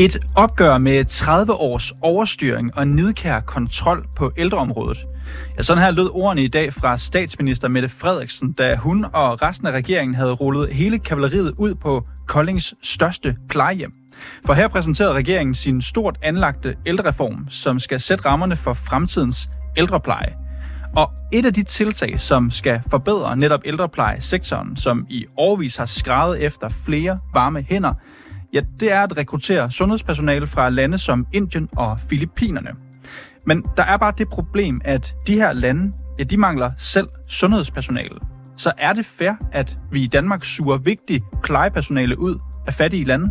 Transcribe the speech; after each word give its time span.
Et 0.00 0.18
opgør 0.36 0.78
med 0.78 1.04
30 1.04 1.52
års 1.52 1.92
overstyring 2.02 2.76
og 2.76 2.88
nidkær 2.88 3.40
kontrol 3.40 4.06
på 4.16 4.32
ældreområdet. 4.36 5.06
Ja, 5.56 5.62
sådan 5.62 5.82
her 5.82 5.90
lød 5.90 6.10
ordene 6.12 6.42
i 6.44 6.48
dag 6.48 6.72
fra 6.74 6.98
statsminister 6.98 7.68
Mette 7.68 7.88
Frederiksen, 7.88 8.52
da 8.52 8.76
hun 8.76 9.04
og 9.12 9.42
resten 9.42 9.66
af 9.66 9.72
regeringen 9.72 10.14
havde 10.14 10.32
rullet 10.32 10.74
hele 10.74 10.98
kavaleriet 10.98 11.54
ud 11.58 11.74
på 11.74 12.06
Koldings 12.26 12.74
største 12.82 13.36
plejehjem. 13.48 13.92
For 14.46 14.52
her 14.52 14.68
præsenterede 14.68 15.14
regeringen 15.14 15.54
sin 15.54 15.82
stort 15.82 16.18
anlagte 16.22 16.74
ældrereform, 16.86 17.46
som 17.50 17.78
skal 17.78 18.00
sætte 18.00 18.24
rammerne 18.24 18.56
for 18.56 18.74
fremtidens 18.74 19.48
ældrepleje. 19.76 20.36
Og 20.96 21.10
et 21.32 21.46
af 21.46 21.54
de 21.54 21.62
tiltag, 21.62 22.20
som 22.20 22.50
skal 22.50 22.80
forbedre 22.90 23.36
netop 23.36 23.60
ældreplejesektoren, 23.64 24.76
som 24.76 25.06
i 25.10 25.24
årvis 25.36 25.76
har 25.76 25.86
skrevet 25.86 26.42
efter 26.42 26.68
flere 26.68 27.18
varme 27.34 27.62
hænder, 27.68 27.94
ja, 28.52 28.60
det 28.80 28.92
er 28.92 29.00
at 29.02 29.16
rekruttere 29.16 29.70
sundhedspersonale 29.70 30.46
fra 30.46 30.68
lande 30.68 30.98
som 30.98 31.26
Indien 31.32 31.68
og 31.76 32.00
Filippinerne. 32.08 32.70
Men 33.46 33.64
der 33.76 33.82
er 33.82 33.96
bare 33.96 34.12
det 34.18 34.28
problem, 34.28 34.80
at 34.84 35.14
de 35.26 35.34
her 35.34 35.52
lande, 35.52 35.92
ja, 36.18 36.24
de 36.24 36.36
mangler 36.36 36.70
selv 36.78 37.08
sundhedspersonale. 37.28 38.20
Så 38.56 38.72
er 38.78 38.92
det 38.92 39.06
fair, 39.06 39.32
at 39.52 39.76
vi 39.92 40.02
i 40.02 40.06
Danmark 40.06 40.44
suger 40.44 40.78
vigtig 40.78 41.22
plejepersonale 41.42 42.18
ud 42.18 42.38
af 42.66 42.74
fattige 42.74 43.04
lande? 43.04 43.30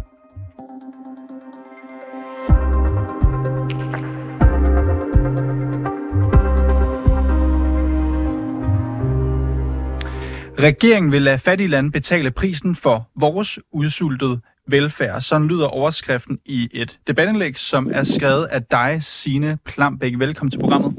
Regeringen 10.60 11.12
vil 11.12 11.22
lade 11.22 11.38
fattige 11.38 11.68
lande 11.68 11.92
betale 11.92 12.32
prisen 12.32 12.76
for 12.76 13.10
vores 13.16 13.60
udsultede 13.72 14.42
velfærd. 14.72 15.22
Sådan 15.22 15.48
lyder 15.48 15.68
overskriften 15.68 16.40
i 16.46 16.70
et 16.72 17.00
debatindlæg, 17.08 17.58
som 17.58 17.90
er 17.94 18.04
skrevet 18.04 18.46
af 18.46 18.64
dig, 18.64 19.04
Sine 19.04 19.58
Plambæk. 19.66 20.20
Velkommen 20.20 20.52
til 20.52 20.60
programmet. 20.60 20.99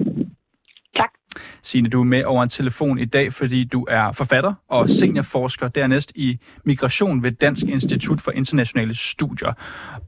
Signe, 1.63 1.89
du 1.89 2.01
er 2.01 2.05
med 2.05 2.25
over 2.25 2.43
en 2.43 2.49
telefon 2.49 2.99
i 2.99 3.05
dag, 3.05 3.33
fordi 3.33 3.65
du 3.65 3.87
er 3.89 4.13
forfatter 4.13 4.55
og 4.69 4.91
seniorforsker 4.91 5.69
dernæst 5.69 6.13
i 6.15 6.39
migration 6.65 7.23
ved 7.23 7.33
Dansk 7.33 7.67
Institut 7.67 8.21
for 8.21 8.31
Internationale 8.31 8.95
Studier. 8.95 9.53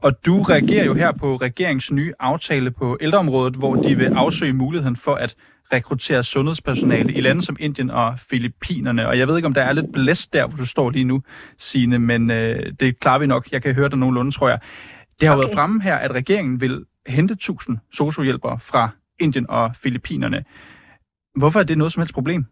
Og 0.01 0.25
du 0.25 0.41
reagerer 0.41 0.85
jo 0.85 0.93
her 0.93 1.11
på 1.11 1.35
regeringens 1.35 1.91
nye 1.91 2.13
aftale 2.19 2.71
på 2.71 2.97
ældreområdet, 3.01 3.55
hvor 3.55 3.75
de 3.75 3.97
vil 3.97 4.05
afsøge 4.05 4.53
muligheden 4.53 4.95
for 4.95 5.15
at 5.15 5.35
rekruttere 5.73 6.23
sundhedspersonale 6.23 7.13
i 7.13 7.21
lande 7.21 7.41
som 7.41 7.57
Indien 7.59 7.89
og 7.89 8.19
Filippinerne. 8.29 9.07
Og 9.07 9.19
jeg 9.19 9.27
ved 9.27 9.35
ikke, 9.35 9.45
om 9.45 9.53
der 9.53 9.61
er 9.61 9.73
lidt 9.73 9.93
blæst 9.93 10.33
der, 10.33 10.47
hvor 10.47 10.57
du 10.57 10.65
står 10.65 10.89
lige 10.89 11.05
nu, 11.05 11.21
Signe, 11.57 11.99
men 11.99 12.31
øh, 12.31 12.73
det 12.79 12.99
klarer 12.99 13.19
vi 13.19 13.25
nok. 13.25 13.51
Jeg 13.51 13.61
kan 13.61 13.75
høre 13.75 13.89
dig 13.89 13.97
nogenlunde, 13.97 14.31
tror 14.31 14.49
jeg. 14.49 14.59
Det 15.19 15.27
har 15.27 15.35
okay. 15.35 15.43
været 15.43 15.55
fremme 15.55 15.81
her, 15.81 15.95
at 15.95 16.11
regeringen 16.11 16.61
vil 16.61 16.85
hente 17.07 17.33
1000 17.33 17.77
sociohjælpere 17.93 18.59
fra 18.59 18.89
Indien 19.19 19.45
og 19.49 19.71
Filippinerne. 19.75 20.43
Hvorfor 21.35 21.59
er 21.59 21.63
det 21.63 21.77
noget 21.77 21.93
som 21.93 22.01
helst 22.01 22.13
problem? 22.13 22.45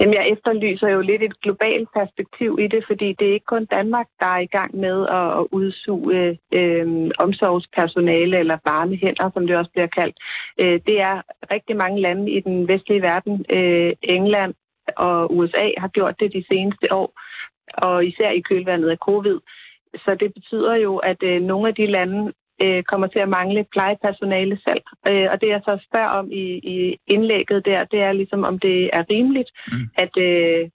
Jamen, 0.00 0.14
jeg 0.14 0.28
efterlyser 0.28 0.88
jo 0.88 1.00
lidt 1.00 1.22
et 1.22 1.40
globalt 1.40 1.88
perspektiv 1.96 2.58
i 2.60 2.66
det, 2.66 2.84
fordi 2.86 3.12
det 3.18 3.28
er 3.28 3.32
ikke 3.32 3.52
kun 3.54 3.64
Danmark, 3.64 4.06
der 4.20 4.26
er 4.26 4.38
i 4.38 4.46
gang 4.46 4.76
med 4.76 5.06
at, 5.08 5.46
udsuge 5.52 6.38
øh, 6.52 7.10
omsorgspersonale 7.18 8.38
eller 8.38 8.58
varme 8.64 8.96
hænder, 8.96 9.30
som 9.34 9.46
det 9.46 9.56
også 9.56 9.70
bliver 9.70 9.86
kaldt. 9.86 10.16
Øh, 10.58 10.80
det 10.86 11.00
er 11.00 11.22
rigtig 11.50 11.76
mange 11.76 12.00
lande 12.00 12.30
i 12.32 12.40
den 12.40 12.68
vestlige 12.68 13.02
verden. 13.02 13.44
Øh, 13.50 13.92
England 14.02 14.54
og 14.96 15.36
USA 15.36 15.70
har 15.78 15.88
gjort 15.88 16.20
det 16.20 16.32
de 16.32 16.44
seneste 16.48 16.92
år, 16.92 17.20
og 17.74 18.06
især 18.06 18.30
i 18.30 18.40
kølvandet 18.40 18.90
af 18.90 18.96
covid. 18.96 19.38
Så 19.94 20.16
det 20.20 20.34
betyder 20.34 20.74
jo, 20.74 20.96
at 20.96 21.22
øh, 21.22 21.42
nogle 21.42 21.68
af 21.68 21.74
de 21.74 21.86
lande 21.86 22.32
øh, 22.62 22.82
kommer 22.82 23.06
til 23.06 23.18
at 23.18 23.28
mangle 23.28 23.64
plejepersonale 23.72 24.58
selv. 24.64 24.82
Øh, 25.06 25.26
og 25.32 25.40
det 25.40 25.48
jeg 25.48 25.60
så 25.64 25.78
spørger 25.88 26.08
om 26.08 26.32
i, 26.32 26.46
i 26.74 26.96
indlægget 27.06 27.64
der, 27.64 27.84
det 27.84 28.00
er 28.00 28.12
ligesom, 28.12 28.44
om 28.44 28.58
det 28.58 28.90
er 28.92 29.04
rimeligt, 29.10 29.50
mm. 29.72 29.88
at, 29.96 30.16
øh, 30.16 30.70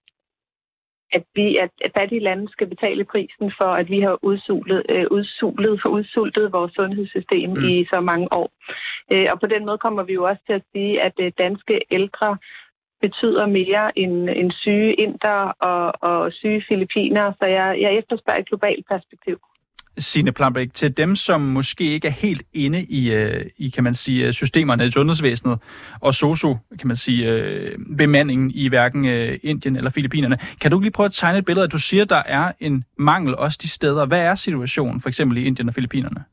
at 1.12 1.24
vi, 1.36 1.58
at, 1.58 1.70
at 1.86 1.92
fattige 1.98 2.24
lande 2.24 2.52
skal 2.52 2.68
betale 2.68 3.04
prisen 3.04 3.54
for, 3.58 3.70
at 3.82 3.90
vi 3.90 4.00
har 4.02 4.18
udsulet, 4.22 4.84
øh, 4.90 5.06
udsulet, 5.12 5.82
for 5.82 5.90
udsultet 5.90 6.54
vores 6.54 6.74
sundhedssystem 6.74 7.50
mm. 7.50 7.70
i 7.70 7.86
så 7.86 8.00
mange 8.02 8.28
år. 8.34 8.52
Øh, 9.12 9.28
og 9.32 9.40
på 9.40 9.48
den 9.48 9.66
måde 9.66 9.78
kommer 9.78 10.04
vi 10.04 10.14
jo 10.14 10.24
også 10.24 10.42
til 10.46 10.54
at 10.54 10.64
sige, 10.72 11.02
at 11.02 11.14
øh, 11.20 11.32
danske 11.38 11.82
ældre 11.92 12.38
betyder 13.02 13.46
mere 13.46 14.00
end, 14.00 14.30
end 14.30 14.52
syge 14.52 14.94
inder 14.94 15.40
og, 15.70 15.94
og 16.10 16.34
syge 16.34 16.64
filipiner. 16.68 17.34
Så 17.40 17.46
jeg, 17.46 17.78
jeg 17.82 17.92
efterspørger 17.94 18.40
et 18.40 18.48
globalt 18.48 18.86
perspektiv. 18.88 19.38
Sine 19.98 20.32
Plambæk, 20.32 20.74
til 20.74 20.98
dem, 20.98 21.16
som 21.16 21.42
måske 21.42 21.84
ikke 21.84 22.08
er 22.08 22.12
helt 22.12 22.44
inde 22.54 22.82
i, 22.84 23.14
øh, 23.14 23.46
i 23.58 23.70
kan 23.70 23.84
man 23.84 23.94
sige, 23.94 24.28
øh, 24.28 24.34
systemerne 24.34 24.86
i 24.86 24.92
sundhedsvæsenet 24.92 25.60
og 26.02 26.14
socio, 26.14 26.58
kan 26.80 26.88
man 26.88 26.96
sige, 26.96 27.32
øh, 27.32 27.78
bemandingen 27.98 28.52
i 28.56 28.68
hverken 28.68 29.06
øh, 29.06 29.40
Indien 29.44 29.76
eller 29.76 29.90
Filippinerne. 29.90 30.38
Kan 30.62 30.72
du 30.72 30.80
lige 30.80 30.92
prøve 30.92 31.06
at 31.06 31.14
tegne 31.14 31.38
et 31.38 31.46
billede, 31.46 31.64
at 31.64 31.72
du 31.72 31.78
siger, 31.78 32.06
der 32.06 32.24
er 32.26 32.52
en 32.60 32.84
mangel 32.98 33.36
også 33.36 33.60
de 33.62 33.70
steder. 33.70 34.06
Hvad 34.06 34.22
er 34.22 34.36
situationen 34.36 35.02
for 35.02 35.10
eksempel 35.10 35.38
i 35.38 35.46
Indien 35.46 35.68
og 35.68 35.74
Filippinerne? 35.74 36.24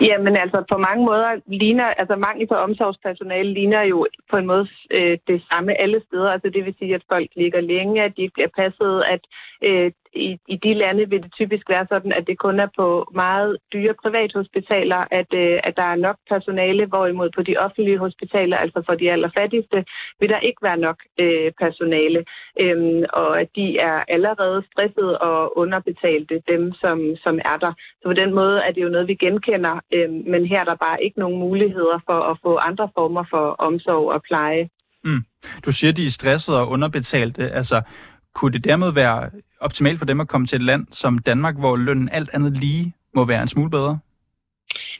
Jamen 0.00 0.36
altså, 0.36 0.64
på 0.72 0.76
mange 0.78 1.04
måder 1.04 1.40
ligner, 1.46 1.84
altså 1.84 2.16
mangel 2.16 2.46
på 2.46 2.54
omsorgspersonale 2.54 3.52
ligner 3.52 3.82
jo 3.82 4.06
på 4.30 4.36
en 4.36 4.46
måde 4.46 4.68
øh, 4.90 5.18
det 5.26 5.42
samme 5.50 5.80
alle 5.80 6.00
steder. 6.06 6.30
Altså 6.30 6.48
det 6.54 6.64
vil 6.64 6.74
sige, 6.78 6.94
at 6.94 7.04
folk 7.12 7.30
ligger 7.36 7.60
længe, 7.60 8.02
at 8.02 8.12
de 8.16 8.22
ikke 8.22 8.34
bliver 8.34 8.54
passet, 8.56 9.02
at 9.14 9.20
øh, 9.62 9.92
i, 10.14 10.38
i 10.48 10.56
de 10.56 10.74
lande 10.74 11.08
vil 11.10 11.22
det 11.22 11.32
typisk 11.32 11.68
være 11.68 11.86
sådan, 11.88 12.12
at 12.12 12.26
det 12.26 12.38
kun 12.38 12.60
er 12.60 12.68
på 12.76 13.10
meget 13.14 13.56
dyre 13.72 13.94
privathospitaler, 14.02 15.00
at, 15.10 15.30
øh, 15.34 15.60
at 15.64 15.74
der 15.76 15.82
er 15.82 15.96
nok 15.96 16.16
personale, 16.28 16.86
hvorimod 16.86 17.30
på 17.36 17.42
de 17.42 17.56
offentlige 17.56 17.98
hospitaler, 17.98 18.56
altså 18.56 18.82
for 18.86 18.94
de 18.94 19.10
allerfattigste, 19.12 19.84
vil 20.20 20.28
der 20.28 20.40
ikke 20.40 20.62
være 20.62 20.76
nok 20.76 20.98
øh, 21.20 21.52
personale, 21.60 22.24
øhm, 22.60 23.04
og 23.12 23.40
at 23.40 23.48
de 23.56 23.78
er 23.78 24.04
allerede 24.08 24.64
stresset 24.72 25.18
og 25.18 25.58
underbetalte, 25.58 26.42
dem 26.48 26.72
som, 26.72 27.16
som 27.24 27.38
er 27.44 27.56
der. 27.56 27.72
Så 28.00 28.04
på 28.04 28.12
den 28.12 28.34
måde 28.34 28.58
er 28.66 28.72
det 28.72 28.82
jo 28.82 28.88
noget, 28.88 29.08
vi 29.08 29.14
genkender, 29.14 29.80
øh, 29.94 30.10
men 30.10 30.46
her 30.46 30.60
er 30.60 30.64
der 30.64 30.84
bare 30.86 31.04
ikke 31.04 31.18
nogen 31.18 31.38
muligheder 31.38 31.98
for 32.06 32.20
at 32.30 32.38
få 32.42 32.56
andre 32.56 32.88
former 32.94 33.24
for 33.30 33.46
omsorg 33.58 34.12
og 34.12 34.22
pleje. 34.22 34.68
Mm. 35.04 35.24
Du 35.64 35.72
siger, 35.72 35.92
de 35.92 36.06
er 36.06 36.10
stressede 36.10 36.60
og 36.60 36.68
underbetalte. 36.68 37.50
Altså, 37.50 37.82
kunne 38.34 38.52
det 38.52 38.64
dermed 38.64 38.92
være 38.92 39.30
optimalt 39.60 39.98
for 39.98 40.06
dem 40.06 40.20
at 40.20 40.28
komme 40.28 40.46
til 40.46 40.56
et 40.56 40.62
land 40.62 40.86
som 40.90 41.18
Danmark, 41.18 41.56
hvor 41.58 41.76
lønnen 41.76 42.08
alt 42.12 42.30
andet 42.32 42.56
lige 42.56 42.94
må 43.14 43.24
være 43.24 43.42
en 43.42 43.48
smule 43.48 43.70
bedre? 43.70 43.98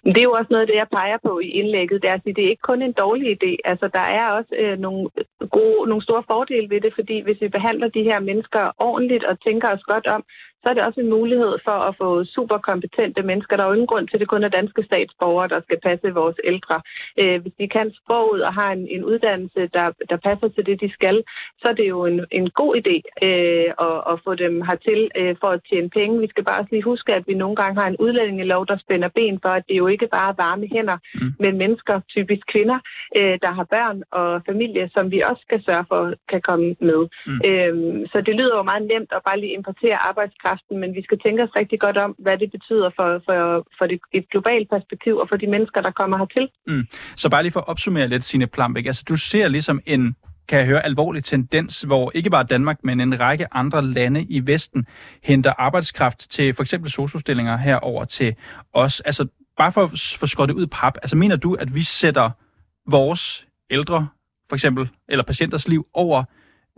Det 0.04 0.16
er 0.16 0.28
jo 0.30 0.32
også 0.32 0.50
noget 0.50 0.60
af 0.60 0.66
det, 0.66 0.76
jeg 0.82 0.88
peger 0.92 1.18
på 1.22 1.38
i 1.38 1.48
indlægget. 1.48 2.02
Det 2.02 2.10
er, 2.10 2.14
at 2.14 2.24
det 2.24 2.44
er 2.44 2.50
ikke 2.50 2.68
kun 2.70 2.82
en 2.82 2.92
dårlig 2.92 3.26
idé. 3.36 3.56
Altså, 3.64 3.88
der 3.98 4.06
er 4.18 4.26
også 4.38 4.54
øh, 4.58 4.78
nogle, 4.78 5.10
gode, 5.50 5.88
nogle 5.88 6.02
store 6.02 6.24
fordele 6.26 6.70
ved 6.70 6.80
det, 6.80 6.92
fordi 6.94 7.20
hvis 7.20 7.40
vi 7.40 7.48
behandler 7.48 7.88
de 7.88 8.02
her 8.02 8.20
mennesker 8.20 8.62
ordentligt 8.78 9.24
og 9.24 9.40
tænker 9.40 9.68
os 9.68 9.82
godt 9.82 10.06
om, 10.06 10.24
så 10.62 10.68
er 10.68 10.74
det 10.74 10.82
også 10.82 11.00
en 11.00 11.10
mulighed 11.10 11.54
for 11.64 11.78
at 11.88 11.96
få 11.96 12.24
superkompetente 12.24 13.22
mennesker. 13.22 13.56
Der 13.56 13.64
er 13.64 13.68
jo 13.68 13.72
ingen 13.78 13.92
grund 13.92 14.08
til, 14.08 14.16
at 14.16 14.20
det 14.20 14.28
kun 14.28 14.44
er 14.44 14.48
danske 14.48 14.82
statsborgere, 14.82 15.48
der 15.48 15.60
skal 15.60 15.78
passe 15.80 16.14
vores 16.14 16.36
ældre. 16.44 16.80
Øh, 17.18 17.42
hvis 17.42 17.52
de 17.58 17.68
kan 17.68 17.92
sproget 18.00 18.44
og 18.44 18.54
har 18.54 18.70
en, 18.72 18.86
en 18.88 19.04
uddannelse, 19.04 19.60
der, 19.76 19.86
der 20.10 20.16
passer 20.16 20.48
til 20.48 20.66
det, 20.66 20.80
de 20.80 20.92
skal, 20.92 21.22
så 21.60 21.68
er 21.68 21.72
det 21.72 21.88
jo 21.88 22.06
en, 22.06 22.26
en 22.30 22.50
god 22.50 22.72
idé 22.80 22.96
øh, 23.26 23.68
at, 23.86 23.98
at 24.12 24.20
få 24.24 24.34
dem 24.34 24.62
hertil 24.62 25.10
øh, 25.16 25.36
for 25.40 25.50
at 25.56 25.60
tjene 25.68 25.90
penge. 25.90 26.20
Vi 26.20 26.28
skal 26.28 26.44
bare 26.44 26.58
også 26.60 26.72
lige 26.72 26.90
huske, 26.92 27.14
at 27.14 27.24
vi 27.26 27.34
nogle 27.34 27.56
gange 27.56 27.80
har 27.80 27.88
en 27.88 27.96
udlændingelov, 27.96 28.66
der 28.66 28.76
spænder 28.78 29.08
ben 29.08 29.38
for, 29.42 29.48
at 29.48 29.64
det 29.68 29.76
jo 29.78 29.86
ikke 29.86 30.06
bare 30.06 30.28
er 30.28 30.42
varme 30.44 30.66
hænder, 30.72 30.98
mm. 31.14 31.34
men 31.38 31.58
mennesker, 31.58 32.00
typisk 32.08 32.42
kvinder, 32.52 32.78
øh, 33.16 33.38
der 33.42 33.50
har 33.58 33.64
børn 33.64 34.02
og 34.10 34.42
familie, 34.46 34.90
som 34.94 35.10
vi 35.10 35.20
også 35.20 35.42
skal 35.46 35.64
sørge 35.64 35.84
for, 35.88 36.14
kan 36.28 36.42
komme 36.42 36.76
med. 36.80 37.02
Mm. 37.26 37.40
Øh, 37.48 37.74
så 38.12 38.20
det 38.26 38.34
lyder 38.34 38.56
jo 38.56 38.62
meget 38.62 38.86
nemt 38.92 39.12
at 39.12 39.22
bare 39.24 39.40
lige 39.40 39.52
importere 39.52 39.96
arbejdskraft 39.96 40.51
arbejdskraften, 40.52 40.80
men 40.80 40.94
vi 40.94 41.02
skal 41.02 41.18
tænke 41.24 41.42
os 41.42 41.56
rigtig 41.56 41.80
godt 41.80 41.96
om, 41.96 42.10
hvad 42.18 42.38
det 42.38 42.50
betyder 42.50 42.90
for, 42.96 43.08
for, 43.26 43.38
for 43.78 43.86
det, 43.86 44.00
et 44.12 44.26
globalt 44.30 44.70
perspektiv 44.70 45.14
og 45.16 45.26
for 45.28 45.36
de 45.36 45.46
mennesker, 45.46 45.80
der 45.80 45.90
kommer 45.90 46.16
hertil. 46.18 46.48
Mm. 46.66 46.86
Så 47.16 47.28
bare 47.28 47.42
lige 47.42 47.52
for 47.52 47.60
at 47.60 47.68
opsummere 47.68 48.08
lidt, 48.08 48.24
sine 48.24 48.46
Plambæk. 48.46 48.86
Altså, 48.86 49.04
du 49.08 49.16
ser 49.16 49.48
ligesom 49.48 49.80
en 49.86 50.16
kan 50.48 50.58
jeg 50.58 50.66
høre, 50.66 50.84
alvorlig 50.84 51.24
tendens, 51.24 51.82
hvor 51.82 52.12
ikke 52.14 52.30
bare 52.30 52.44
Danmark, 52.44 52.78
men 52.84 53.00
en 53.00 53.20
række 53.20 53.46
andre 53.54 53.84
lande 53.84 54.22
i 54.22 54.46
Vesten 54.46 54.86
henter 55.22 55.52
arbejdskraft 55.58 56.30
til 56.30 56.54
for 56.54 56.62
eksempel 56.62 56.90
sociostillinger 56.90 57.56
herover 57.56 58.04
til 58.04 58.34
os. 58.72 59.00
Altså, 59.00 59.26
bare 59.56 59.72
for 59.72 59.82
at 59.84 59.90
få 60.20 60.26
skåret 60.26 60.48
det 60.48 60.54
ud 60.54 60.66
pap, 60.66 60.94
altså 61.02 61.16
mener 61.16 61.36
du, 61.36 61.54
at 61.54 61.74
vi 61.74 61.82
sætter 61.82 62.30
vores 62.86 63.46
ældre, 63.70 64.08
for 64.48 64.56
eksempel, 64.56 64.88
eller 65.08 65.24
patienters 65.24 65.68
liv 65.68 65.86
over 65.94 66.24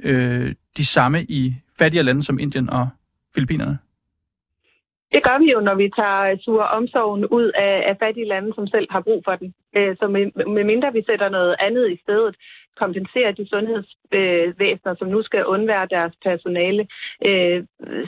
øh, 0.03 0.55
de 0.77 0.87
samme 0.87 1.25
i 1.25 1.55
fattigere 1.79 2.05
lande 2.05 2.23
som 2.23 2.39
Indien 2.39 2.71
og 2.71 2.89
Filippinerne? 3.35 3.79
Det 5.15 5.23
gør 5.23 5.39
vi 5.39 5.49
jo, 5.55 5.61
når 5.61 5.75
vi 5.75 5.89
tager 6.01 6.21
øh, 6.31 6.39
suger 6.39 6.65
omsorgen 6.79 7.27
ud 7.27 7.47
af, 7.55 7.75
af 7.91 7.97
fattige 8.03 8.31
lande, 8.33 8.55
som 8.55 8.67
selv 8.67 8.89
har 8.91 9.01
brug 9.01 9.23
for 9.25 9.37
den. 9.37 9.55
Øh, 9.77 9.97
så 9.97 10.07
med, 10.09 10.25
med 10.57 10.65
mindre 10.65 10.93
vi 10.93 11.03
sætter 11.07 11.29
noget 11.29 11.57
andet 11.59 11.91
i 11.91 11.99
stedet, 12.03 12.37
kompenserer 12.83 13.33
de 13.33 13.49
sundhedsvæsener, 13.49 14.95
som 14.99 15.09
nu 15.09 15.23
skal 15.23 15.47
undvære 15.47 15.87
deres 15.91 16.15
personale, 16.25 16.83
øh, 17.29 17.65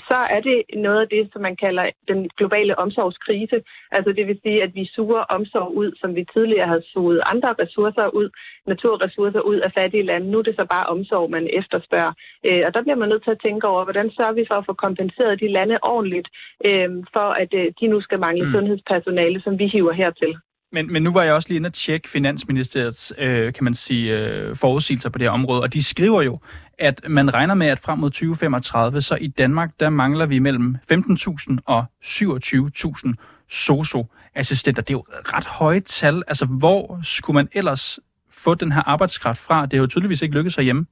så 0.08 0.18
er 0.34 0.40
det 0.40 0.58
noget 0.86 1.00
af 1.00 1.08
det, 1.08 1.28
som 1.32 1.42
man 1.42 1.56
kalder 1.56 1.90
den 2.08 2.30
globale 2.38 2.78
omsorgskrise. 2.78 3.62
Altså 3.92 4.12
det 4.12 4.26
vil 4.26 4.38
sige, 4.42 4.62
at 4.62 4.74
vi 4.74 4.84
suger 4.96 5.22
omsorg 5.36 5.74
ud, 5.74 5.92
som 6.00 6.14
vi 6.16 6.24
tidligere 6.34 6.66
havde 6.66 6.84
suget 6.92 7.20
andre 7.32 7.54
ressourcer 7.62 8.06
ud, 8.20 8.28
naturressourcer 8.66 9.40
ud 9.40 9.56
af 9.56 9.72
fattige 9.72 10.02
lande. 10.02 10.30
Nu 10.30 10.38
er 10.38 10.42
det 10.42 10.56
så 10.56 10.64
bare 10.64 10.86
omsorg, 10.86 11.30
man 11.30 11.48
efterspørger. 11.52 12.12
Øh, 12.46 12.62
og 12.66 12.74
der 12.74 12.82
bliver 12.82 12.96
man 12.96 13.08
nødt 13.08 13.24
til 13.24 13.30
at 13.30 13.42
tænke 13.42 13.66
over, 13.66 13.84
hvordan 13.84 14.10
sørger 14.10 14.32
vi 14.32 14.44
for 14.48 14.54
at 14.54 14.66
få 14.66 14.72
kompenseret 14.72 15.40
de 15.40 15.48
lande 15.48 15.78
ordentligt, 15.82 16.28
øh, 16.64 16.90
for 17.12 17.28
at 17.42 17.54
øh, 17.54 17.72
de 17.80 17.86
nu 17.86 18.00
skal 18.00 18.18
mangle 18.20 18.44
mm. 18.44 18.52
sundhedspersonale, 18.52 19.40
som 19.40 19.58
vi 19.58 19.66
hiver 19.66 19.92
hertil. 19.92 20.34
Men, 20.72 20.92
men 20.92 21.02
nu 21.02 21.12
var 21.12 21.22
jeg 21.22 21.34
også 21.34 21.48
lige 21.48 21.56
inde 21.56 21.66
og 21.66 21.74
tjekke 21.74 22.08
Finansministeriets, 22.08 23.12
øh, 23.18 23.52
kan 23.52 23.64
man 23.64 23.74
sige, 23.74 24.18
øh, 24.18 24.56
forudsigelser 24.56 25.08
på 25.08 25.18
det 25.18 25.24
her 25.24 25.30
område, 25.30 25.62
og 25.62 25.72
de 25.72 25.84
skriver 25.84 26.22
jo, 26.22 26.40
at 26.78 27.00
man 27.08 27.34
regner 27.34 27.54
med, 27.54 27.66
at 27.66 27.78
frem 27.78 27.98
mod 27.98 28.10
2035, 28.10 29.02
så 29.02 29.14
i 29.20 29.26
Danmark, 29.26 29.70
der 29.80 29.90
mangler 29.90 30.26
vi 30.26 30.38
mellem 30.38 30.76
15.000 30.92 31.56
og 31.66 31.84
27.000 32.04 33.14
soso-assistenter. 33.48 34.82
Det 34.82 34.94
er 34.94 34.98
jo 34.98 35.04
ret 35.10 35.46
høje 35.46 35.80
tal. 35.80 36.22
Altså, 36.26 36.46
hvor 36.46 37.00
skulle 37.02 37.34
man 37.34 37.48
ellers 37.52 37.98
få 38.30 38.54
den 38.54 38.72
her 38.72 38.82
arbejdskraft 38.82 39.40
fra? 39.40 39.66
Det 39.66 39.74
er 39.74 39.78
jo 39.78 39.86
tydeligvis 39.86 40.22
ikke 40.22 40.34
lykkedes 40.34 40.56
herhjemme. 40.56 40.86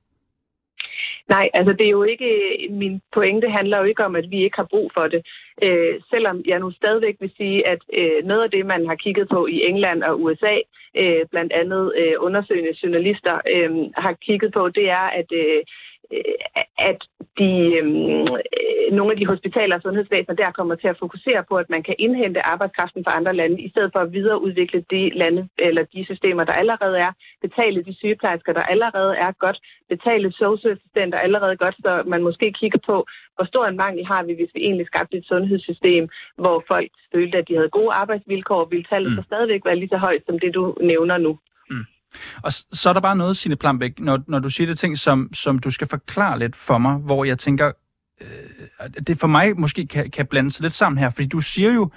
Nej, 1.29 1.51
altså 1.55 1.73
det 1.73 1.87
er 1.87 1.91
jo 1.91 2.03
ikke, 2.03 2.31
min 2.71 3.01
pointe 3.13 3.49
handler 3.49 3.79
jo 3.79 3.85
ikke 3.85 4.05
om, 4.05 4.17
at 4.17 4.31
vi 4.31 4.45
ikke 4.45 4.57
har 4.57 4.69
brug 4.71 4.91
for 4.95 5.07
det. 5.09 5.27
Øh, 5.63 6.01
selvom 6.11 6.43
jeg 6.47 6.59
nu 6.59 6.71
stadigvæk 6.71 7.17
vil 7.21 7.33
sige, 7.37 7.67
at 7.67 7.79
øh, 7.93 8.25
noget 8.25 8.43
af 8.43 8.51
det, 8.51 8.67
man 8.67 8.87
har 8.87 8.95
kigget 8.95 9.29
på 9.29 9.47
i 9.47 9.63
England 9.69 10.03
og 10.03 10.23
USA, 10.23 10.57
øh, 10.97 11.27
blandt 11.31 11.53
andet 11.53 11.93
øh, 11.99 12.15
undersøgende 12.19 12.75
journalister, 12.83 13.41
øh, 13.55 13.71
har 13.97 14.13
kigget 14.13 14.53
på, 14.53 14.69
det 14.69 14.91
er, 14.91 15.07
at 15.21 15.33
øh, 15.33 15.63
at 16.79 17.01
de, 17.39 17.53
øhm, 17.79 18.23
øh, 18.23 18.93
nogle 18.93 19.13
af 19.13 19.19
de 19.19 19.27
hospitaler 19.27 19.77
og 19.77 19.83
sundhedsvæsener 19.83 20.35
der 20.35 20.51
kommer 20.51 20.75
til 20.75 20.89
at 20.89 20.99
fokusere 20.99 21.45
på, 21.49 21.55
at 21.57 21.71
man 21.71 21.83
kan 21.83 21.95
indhente 21.99 22.47
arbejdskraften 22.47 23.05
fra 23.05 23.17
andre 23.17 23.35
lande, 23.35 23.63
i 23.63 23.69
stedet 23.71 23.91
for 23.93 24.01
at 24.01 24.13
videreudvikle 24.13 24.85
de 24.91 25.11
lande 25.15 25.49
eller 25.59 25.83
de 25.95 26.05
systemer, 26.05 26.45
der 26.45 26.53
allerede 26.53 26.99
er, 26.99 27.13
betale 27.43 27.83
de 27.83 27.95
sygeplejersker, 27.95 28.53
der 28.53 28.63
allerede 28.63 29.17
er 29.17 29.33
godt, 29.33 29.59
betale 29.89 30.33
socialassistenter 30.33 31.19
allerede 31.19 31.57
godt, 31.57 31.77
så 31.79 32.03
man 32.07 32.23
måske 32.23 32.53
kigger 32.53 32.79
på, 32.87 33.07
hvor 33.37 33.45
stor 33.45 33.67
en 33.67 33.77
mangel 33.77 34.07
har 34.07 34.23
vi, 34.23 34.33
hvis 34.35 34.55
vi 34.55 34.61
egentlig 34.61 34.87
skabte 34.87 35.17
et 35.17 35.27
sundhedssystem, 35.27 36.09
hvor 36.37 36.65
folk 36.69 36.91
følte, 37.15 37.39
at 37.39 37.49
de 37.49 37.55
havde 37.55 37.77
gode 37.79 37.93
arbejdsvilkår, 37.93 38.65
ville 38.65 38.85
tallet 38.85 39.11
mm. 39.11 39.17
så 39.17 39.23
stadigvæk 39.27 39.65
være 39.65 39.77
lige 39.77 39.89
så 39.89 39.97
højt 39.97 40.23
som 40.27 40.39
det, 40.39 40.55
du 40.55 40.77
nævner 40.81 41.19
nu. 41.19 41.39
Og 42.43 42.53
så 42.53 42.89
er 42.89 42.93
der 42.93 43.01
bare 43.01 43.17
noget, 43.17 43.37
Signe 43.37 43.57
Plambæk, 43.57 44.01
når, 44.01 44.21
når 44.29 44.39
du 44.39 44.51
siger 44.51 44.67
det 44.67 44.79
ting, 44.79 44.99
som, 44.99 45.31
som 45.35 45.59
du 45.59 45.71
skal 45.71 45.87
forklare 45.87 46.39
lidt 46.39 46.57
for 46.57 46.79
mig, 46.79 46.95
hvor 46.95 47.25
jeg 47.25 47.39
tænker, 47.39 47.73
øh, 48.21 48.91
det 49.07 49.21
for 49.21 49.27
mig 49.27 49.61
måske 49.61 49.87
kan, 49.87 50.11
kan 50.11 50.27
blande 50.27 50.51
sig 50.51 50.63
lidt 50.63 50.73
sammen 50.73 50.99
her, 50.99 51.11
fordi 51.11 51.27
du 51.27 51.41
siger 51.41 51.73
jo 51.73 51.91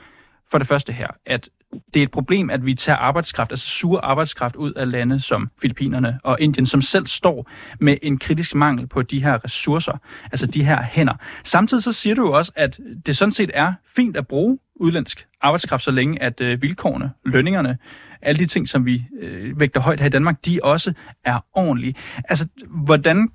for 0.52 0.58
det 0.58 0.68
første 0.68 0.94
her, 0.94 1.08
at 1.26 1.50
det 1.94 2.00
er 2.00 2.04
et 2.04 2.12
problem, 2.12 2.50
at 2.50 2.66
vi 2.66 2.76
tager 2.76 2.98
arbejdskraft, 2.98 3.52
altså 3.52 3.68
sur 3.68 4.00
arbejdskraft 4.00 4.56
ud 4.56 4.74
af 4.74 4.92
lande 4.92 5.20
som 5.20 5.50
Filippinerne 5.62 6.20
og 6.24 6.38
Indien, 6.40 6.66
som 6.66 6.82
selv 6.82 7.08
står 7.08 7.50
med 7.80 7.98
en 8.02 8.18
kritisk 8.18 8.56
mangel 8.56 8.88
på 8.88 9.02
de 9.02 9.24
her 9.24 9.46
ressourcer, 9.46 9.98
altså 10.32 10.48
de 10.48 10.64
her 10.64 10.84
hænder. 10.84 11.14
Samtidig 11.44 11.84
så 11.84 11.94
siger 11.94 12.16
du 12.16 12.22
jo 12.22 12.32
også, 12.32 12.52
at 12.56 12.80
det 13.06 13.18
sådan 13.18 13.32
set 13.32 13.52
er 13.54 13.74
fint 13.96 14.18
at 14.18 14.28
bruge 14.28 14.60
udlandsk 14.76 15.28
arbejdskraft, 15.42 15.84
så 15.84 15.92
længe 15.92 16.22
at 16.22 16.42
øh, 16.42 16.62
vilkårene, 16.62 17.12
lønningerne, 17.26 17.78
alle 18.22 18.40
de 18.40 18.46
ting, 18.46 18.70
som 18.70 18.86
vi 18.86 19.06
øh, 19.20 19.60
vægter 19.60 19.82
højt 19.82 20.00
her 20.00 20.08
i 20.08 20.10
Danmark, 20.10 20.46
de 20.46 20.60
også 20.64 20.94
er 21.26 21.40
ordentlige. 21.54 21.96
Altså, 22.24 22.48
hvordan 22.68 23.30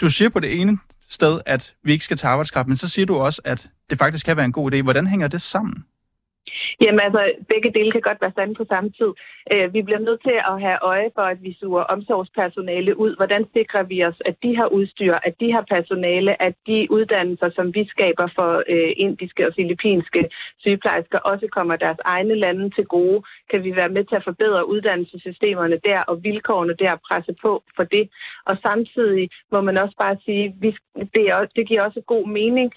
du 0.00 0.08
siger 0.08 0.28
på 0.28 0.40
det 0.40 0.60
ene 0.60 0.78
sted, 1.08 1.40
at 1.46 1.74
vi 1.84 1.92
ikke 1.92 2.04
skal 2.04 2.16
tage 2.16 2.30
arbejdskraft, 2.30 2.68
men 2.68 2.76
så 2.76 2.88
siger 2.88 3.06
du 3.06 3.16
også, 3.16 3.42
at 3.44 3.68
det 3.90 3.98
faktisk 3.98 4.26
kan 4.26 4.36
være 4.36 4.44
en 4.44 4.52
god 4.52 4.72
idé. 4.72 4.82
Hvordan 4.82 5.06
hænger 5.06 5.28
det 5.28 5.42
sammen? 5.42 5.84
Jamen 6.80 7.00
altså, 7.00 7.32
begge 7.48 7.70
dele 7.72 7.92
kan 7.92 8.00
godt 8.00 8.20
være 8.20 8.36
sande 8.36 8.54
på 8.54 8.64
samme 8.68 8.90
tid. 8.90 9.10
Øh, 9.52 9.74
vi 9.74 9.82
bliver 9.82 9.98
nødt 9.98 10.22
til 10.22 10.38
at 10.52 10.60
have 10.66 10.78
øje 10.82 11.10
for, 11.14 11.22
at 11.22 11.42
vi 11.42 11.56
suger 11.60 11.82
omsorgspersonale 11.82 12.98
ud. 12.98 13.16
Hvordan 13.16 13.44
sikrer 13.56 13.82
vi 13.82 14.04
os, 14.04 14.18
at 14.24 14.36
de 14.42 14.56
har 14.56 14.66
udstyr, 14.66 15.14
at 15.28 15.34
de 15.40 15.52
har 15.52 15.64
personale, 15.74 16.42
at 16.42 16.54
de 16.66 16.86
uddannelser, 16.90 17.50
som 17.54 17.74
vi 17.74 17.82
skaber 17.94 18.28
for 18.34 18.50
øh, 18.68 18.92
indiske 18.96 19.46
og 19.46 19.52
filippinske 19.56 20.28
sygeplejersker, 20.58 21.18
også 21.18 21.46
kommer 21.56 21.76
deres 21.76 21.98
egne 22.04 22.34
lande 22.34 22.70
til 22.70 22.84
gode? 22.84 23.22
Kan 23.50 23.64
vi 23.64 23.76
være 23.76 23.88
med 23.88 24.04
til 24.04 24.16
at 24.16 24.24
forbedre 24.24 24.68
uddannelsessystemerne 24.68 25.78
der 25.84 26.00
og 26.00 26.24
vilkårene 26.24 26.74
der 26.78 26.96
presse 27.08 27.34
på 27.42 27.62
for 27.76 27.84
det? 27.84 28.08
Og 28.46 28.56
samtidig 28.62 29.30
må 29.52 29.60
man 29.60 29.76
også 29.76 29.96
bare 29.98 30.16
sige, 30.24 30.44
at 30.46 30.74
det, 31.14 31.50
det 31.56 31.68
giver 31.68 31.82
også 31.82 32.00
god 32.06 32.26
mening, 32.28 32.72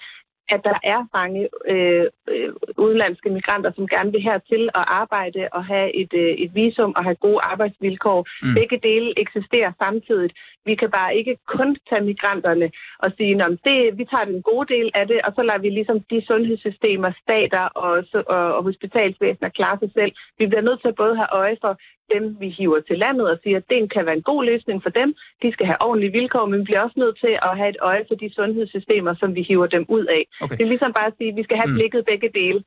at 0.54 0.60
der 0.68 0.78
er 0.92 1.00
mange 1.18 1.48
øh, 1.72 2.06
øh, 2.32 2.52
udenlandske 2.78 3.30
migranter, 3.30 3.72
som 3.76 3.88
gerne 3.88 4.12
vil 4.12 4.22
hertil 4.22 4.70
og 4.74 4.84
arbejde 5.00 5.48
og 5.52 5.64
have 5.64 5.88
et, 6.02 6.12
øh, 6.14 6.32
et 6.44 6.54
visum 6.54 6.92
og 6.96 7.04
have 7.04 7.14
gode 7.26 7.40
arbejdsvilkår. 7.52 8.20
Mm. 8.42 8.54
Begge 8.54 8.78
dele 8.88 9.08
eksisterer 9.24 9.72
samtidig. 9.78 10.30
Vi 10.70 10.74
kan 10.82 10.90
bare 10.90 11.16
ikke 11.18 11.34
kun 11.56 11.70
tage 11.88 12.04
migranterne 12.10 12.68
og 13.04 13.08
sige, 13.16 13.44
at 13.44 13.58
det, 13.68 13.78
vi 13.98 14.04
tager 14.12 14.30
den 14.32 14.42
gode 14.50 14.66
del 14.74 14.88
af 14.94 15.04
det, 15.10 15.18
og 15.26 15.30
så 15.36 15.42
lader 15.42 15.64
vi 15.66 15.70
ligesom 15.70 15.98
de 16.10 16.18
sundhedssystemer, 16.30 17.10
stater 17.22 17.64
og, 17.84 17.94
og, 18.14 18.42
og 18.56 18.62
hospitalsvæsener 18.68 19.48
klare 19.58 19.78
sig 19.82 19.90
selv. 19.98 20.12
Vi 20.38 20.46
bliver 20.46 20.66
nødt 20.68 20.80
til 20.80 20.88
at 20.88 21.00
både 21.02 21.16
have 21.20 21.32
øje 21.42 21.56
for, 21.64 21.72
dem, 22.14 22.24
vi 22.42 22.48
hiver 22.58 22.80
til 22.88 22.98
landet 23.04 23.26
og 23.32 23.38
siger, 23.42 23.56
at 23.62 23.66
det 23.70 23.92
kan 23.94 24.06
være 24.06 24.16
en 24.20 24.26
god 24.30 24.42
løsning 24.50 24.78
for 24.82 24.92
dem. 25.00 25.08
De 25.42 25.48
skal 25.54 25.66
have 25.70 25.80
ordentlige 25.86 26.12
vilkår, 26.18 26.44
men 26.46 26.56
vi 26.60 26.64
bliver 26.68 26.82
også 26.86 26.98
nødt 27.04 27.16
til 27.24 27.34
at 27.48 27.52
have 27.58 27.70
et 27.74 27.80
øje 27.90 28.04
for 28.08 28.14
de 28.22 28.28
sundhedssystemer, 28.38 29.12
som 29.20 29.28
vi 29.34 29.42
hiver 29.48 29.66
dem 29.76 29.84
ud 29.96 30.04
af. 30.16 30.22
Okay. 30.44 30.56
Det 30.56 30.62
er 30.64 30.70
ligesom 30.74 30.92
bare 30.98 31.06
at 31.12 31.16
sige, 31.18 31.30
at 31.32 31.36
vi 31.36 31.42
skal 31.42 31.56
have 31.56 31.70
mm. 31.70 31.76
blikket 31.78 32.00
begge 32.10 32.28
dele. 32.40 32.58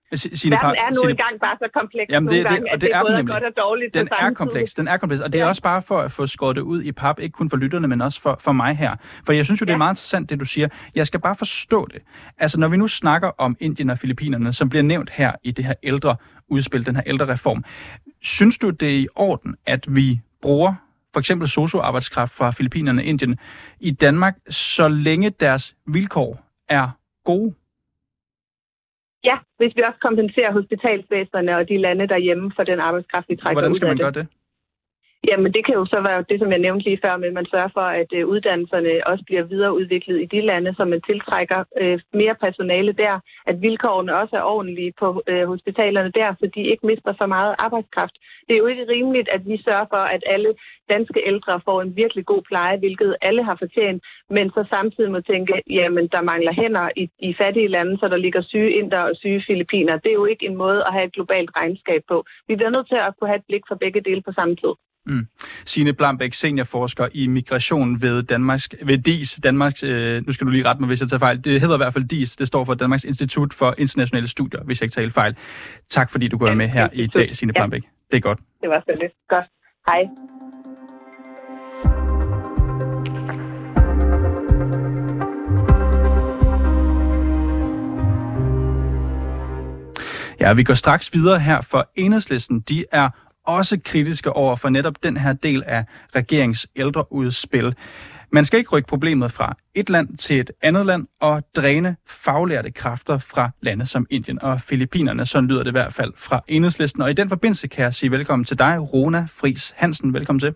Sine 0.42 0.56
Verden 0.56 0.77
er 0.86 0.89
nu 0.98 1.01
engang 1.09 1.33
bare 1.45 1.57
så 1.63 1.68
kompleks 1.80 2.09
Jamen, 2.13 2.30
det, 2.30 2.38
nogle 2.38 2.50
gange, 2.50 2.65
det, 2.65 2.74
at 2.74 2.81
det, 2.81 2.89
det 2.89 2.95
er 2.98 3.01
både 3.01 3.15
nemlig. 3.18 3.33
godt 3.33 3.44
og 3.50 3.53
dårligt. 3.63 3.94
Den 3.94 4.07
er 4.12 4.33
kompleks, 4.44 4.69
den 4.74 4.88
er 4.88 4.98
kompleks, 4.98 5.21
og 5.25 5.30
det 5.33 5.39
er 5.39 5.44
ja. 5.44 5.50
også 5.53 5.63
bare 5.71 5.81
for 5.89 6.00
at 6.07 6.12
få 6.12 6.24
skåret 6.36 6.56
det 6.56 6.62
ud 6.74 6.81
i 6.89 6.92
pap, 6.92 7.19
ikke 7.19 7.33
kun 7.39 7.50
for 7.50 7.57
lytterne, 7.63 7.88
men 7.91 8.01
også 8.01 8.21
for, 8.21 8.38
for 8.39 8.51
mig 8.51 8.77
her. 8.77 8.95
For 9.25 9.33
jeg 9.33 9.45
synes 9.45 9.61
jo, 9.61 9.65
det 9.65 9.73
er 9.73 9.77
meget 9.77 9.91
interessant, 9.91 10.29
det 10.29 10.39
du 10.39 10.45
siger. 10.45 10.67
Jeg 10.95 11.07
skal 11.07 11.19
bare 11.19 11.35
forstå 11.35 11.88
det. 11.93 12.01
Altså, 12.38 12.59
når 12.59 12.67
vi 12.67 12.77
nu 12.77 12.88
snakker 12.88 13.31
om 13.38 13.57
Indien 13.59 13.89
og 13.89 14.00
Filippinerne, 14.00 14.53
som 14.53 14.69
bliver 14.69 14.83
nævnt 14.83 15.10
her 15.10 15.31
i 15.43 15.51
det 15.51 15.65
her 15.65 15.74
ældre 15.83 16.15
udspil, 16.48 16.86
den 16.86 16.95
her 16.95 17.03
ældre 17.05 17.27
reform. 17.33 17.63
Synes 18.21 18.57
du, 18.57 18.69
det 18.69 18.89
er 18.89 19.00
i 19.00 19.07
orden, 19.15 19.55
at 19.65 19.95
vi 19.95 20.19
bruger 20.41 20.74
for 21.13 21.19
eksempel 21.19 21.48
socioarbejdskraft 21.48 22.31
fra 22.31 22.51
Filippinerne 22.51 23.01
og 23.01 23.05
Indien 23.05 23.39
i 23.79 23.91
Danmark, 23.91 24.36
så 24.50 24.88
længe 24.88 25.29
deres 25.29 25.75
vilkår 25.88 26.45
er 26.69 26.89
gode? 27.24 27.53
Ja, 29.24 29.38
hvis 29.57 29.75
vi 29.75 29.81
også 29.81 30.00
kompenserer 30.01 30.51
hospitalsvæsenerne 30.53 31.57
og 31.57 31.69
de 31.69 31.77
lande 31.77 32.07
derhjemme 32.07 32.51
for 32.55 32.63
den 32.63 32.79
arbejdskraft, 32.79 33.29
vi 33.29 33.36
trækker 33.36 33.62
Hvordan 33.62 33.74
skal 33.74 33.88
man 33.88 33.98
gøre 33.98 34.12
det? 34.12 34.27
Jamen 35.29 35.53
det 35.53 35.65
kan 35.65 35.75
jo 35.75 35.85
så 35.85 35.99
være 36.01 36.25
det, 36.29 36.39
som 36.39 36.51
jeg 36.51 36.59
nævnte 36.59 36.85
lige 36.85 36.99
før, 37.03 37.17
med 37.17 37.27
at 37.27 37.33
man 37.33 37.45
sørger 37.45 37.71
for, 37.73 37.87
at 38.01 38.09
øh, 38.13 38.27
uddannelserne 38.27 39.07
også 39.07 39.23
bliver 39.25 39.43
videreudviklet 39.43 40.21
i 40.21 40.25
de 40.25 40.41
lande, 40.41 40.75
så 40.77 40.85
man 40.85 41.01
tiltrækker 41.01 41.63
øh, 41.81 41.99
mere 42.13 42.35
personale 42.35 42.91
der, 42.91 43.19
at 43.45 43.61
vilkårene 43.61 44.15
også 44.15 44.35
er 44.35 44.41
ordentlige 44.41 44.93
på 44.99 45.23
øh, 45.27 45.47
hospitalerne 45.47 46.11
der, 46.11 46.35
så 46.39 46.51
de 46.55 46.61
ikke 46.61 46.85
mister 46.85 47.13
så 47.13 47.25
meget 47.25 47.55
arbejdskraft. 47.57 48.15
Det 48.47 48.53
er 48.53 48.57
jo 48.57 48.67
ikke 48.67 48.87
rimeligt, 48.89 49.29
at 49.29 49.41
vi 49.45 49.61
sørger 49.65 49.85
for, 49.89 50.03
at 50.15 50.23
alle 50.25 50.53
danske 50.89 51.19
ældre 51.25 51.61
får 51.65 51.81
en 51.81 51.95
virkelig 51.95 52.25
god 52.25 52.41
pleje, 52.41 52.77
hvilket 52.77 53.15
alle 53.21 53.43
har 53.43 53.55
fortjent, 53.55 54.03
men 54.29 54.49
så 54.49 54.65
samtidig 54.69 55.11
må 55.11 55.21
tænke, 55.21 55.53
jamen 55.69 56.07
der 56.07 56.21
mangler 56.21 56.53
hænder 56.53 56.89
i, 56.95 57.09
i 57.19 57.33
fattige 57.33 57.67
lande, 57.67 57.97
så 57.97 58.07
der 58.07 58.17
ligger 58.17 58.41
syge 58.41 58.71
inder 58.71 58.99
og 58.99 59.15
syge 59.15 59.43
filipiner. 59.47 59.97
Det 59.97 60.09
er 60.09 60.19
jo 60.21 60.25
ikke 60.25 60.45
en 60.45 60.55
måde 60.55 60.83
at 60.87 60.93
have 60.93 61.05
et 61.05 61.13
globalt 61.13 61.51
regnskab 61.55 62.01
på. 62.07 62.25
Vi 62.47 62.55
bliver 62.55 62.75
nødt 62.75 62.87
til 62.87 62.99
at 63.01 63.13
kunne 63.17 63.27
have 63.27 63.39
et 63.39 63.47
blik 63.47 63.63
for 63.67 63.75
begge 63.75 64.01
dele 64.01 64.21
på 64.21 64.31
samme 64.31 64.55
tid. 64.55 64.73
Mm. 65.05 65.27
Signe 65.65 65.93
Blambæk, 65.93 66.34
seniorforsker 66.34 67.08
i 67.13 67.27
migration 67.27 68.01
ved, 68.01 68.24
Danmarks, 68.24 68.70
ved 68.84 68.98
DIS, 68.98 69.39
Danmarks, 69.43 69.84
øh, 69.84 70.25
nu 70.25 70.31
skal 70.31 70.48
du 70.48 70.51
lige 70.51 70.65
rette 70.65 70.81
mig, 70.81 70.88
hvis 70.88 71.00
jeg 71.01 71.10
tager 71.10 71.20
fejl, 71.20 71.43
det 71.43 71.62
hedder 71.62 71.75
i 71.75 71.77
hvert 71.77 71.93
fald 71.93 72.08
DIS, 72.08 72.36
det 72.36 72.48
står 72.48 72.63
for 72.63 72.74
Danmarks 72.74 73.03
Institut 73.03 73.53
for 73.53 73.75
Internationale 73.77 74.27
Studier, 74.27 74.63
hvis 74.63 74.81
jeg 74.81 74.86
ikke 74.86 74.93
tager 74.93 75.10
fejl. 75.10 75.36
Tak 75.89 76.12
fordi 76.12 76.27
du 76.27 76.38
går 76.38 76.53
med 76.53 76.67
her 76.67 76.89
i 76.93 77.08
dag, 77.08 77.36
Signe 77.36 77.53
Blambæk. 77.53 77.84
Ja. 77.84 77.88
Det 78.12 78.17
er 78.17 78.22
godt. 78.22 78.39
Det 78.62 78.70
var 78.70 78.84
så 78.86 78.98
lidt. 79.01 79.12
Godt. 79.29 79.46
Hej. 79.88 80.08
Ja, 90.41 90.53
vi 90.53 90.63
går 90.63 90.74
straks 90.74 91.13
videre 91.13 91.39
her, 91.39 91.62
for 91.62 91.89
enhedslisten, 91.96 92.60
de 92.60 92.86
er 92.91 93.10
også 93.58 93.79
kritiske 93.86 94.34
over 94.34 94.55
for 94.55 94.70
netop 94.70 95.03
den 95.03 95.17
her 95.17 95.34
del 95.34 95.63
af 95.65 95.86
regerings 96.15 96.67
ældreudspil. 96.75 97.75
Man 98.34 98.46
skal 98.46 98.58
ikke 98.58 98.70
rykke 98.70 98.88
problemet 98.88 99.31
fra 99.31 99.55
et 99.75 99.89
land 99.89 100.17
til 100.17 100.39
et 100.39 100.51
andet 100.62 100.86
land 100.86 101.08
og 101.22 101.43
dræne 101.55 101.96
faglærte 102.08 102.72
kræfter 102.72 103.17
fra 103.17 103.50
lande 103.62 103.86
som 103.86 104.08
Indien 104.10 104.41
og 104.41 104.62
Filippinerne. 104.62 105.25
Sådan 105.25 105.50
lyder 105.50 105.63
det 105.63 105.70
i 105.70 105.72
hvert 105.72 105.93
fald 105.93 106.13
fra 106.17 106.43
enhedslisten. 106.48 107.01
Og 107.01 107.10
i 107.10 107.13
den 107.13 107.29
forbindelse 107.29 107.67
kan 107.67 107.84
jeg 107.84 107.93
sige 107.93 108.12
velkommen 108.12 108.46
til 108.46 108.60
dig, 108.60 108.93
Rona 108.93 109.27
Fris 109.29 109.74
Hansen. 109.77 110.13
Velkommen 110.13 110.39
til. 110.39 110.53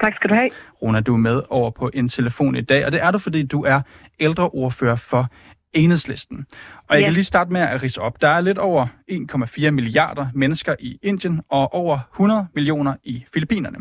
Tak 0.00 0.14
skal 0.14 0.30
du 0.30 0.34
have. 0.34 0.50
Rona, 0.82 1.00
du 1.00 1.14
er 1.14 1.18
med 1.18 1.42
over 1.50 1.70
på 1.70 1.90
en 1.94 2.08
telefon 2.08 2.56
i 2.56 2.60
dag, 2.60 2.86
og 2.86 2.92
det 2.92 3.02
er 3.02 3.10
du, 3.10 3.18
fordi 3.18 3.42
du 3.42 3.64
er 3.64 3.80
ældreordfører 4.20 4.96
for 4.96 5.28
enhedslisten. 5.72 6.46
Og 6.88 6.94
jeg 6.96 7.00
ja. 7.00 7.06
kan 7.06 7.14
lige 7.14 7.24
starte 7.24 7.52
med 7.52 7.60
at 7.60 7.82
rise 7.82 8.00
op. 8.00 8.20
Der 8.20 8.28
er 8.28 8.40
lidt 8.40 8.58
over 8.58 8.86
1,4 9.10 9.70
milliarder 9.70 10.26
mennesker 10.34 10.74
i 10.80 10.98
Indien 11.02 11.40
og 11.48 11.74
over 11.74 11.98
100 12.14 12.46
millioner 12.54 12.94
i 13.04 13.24
Filippinerne. 13.34 13.78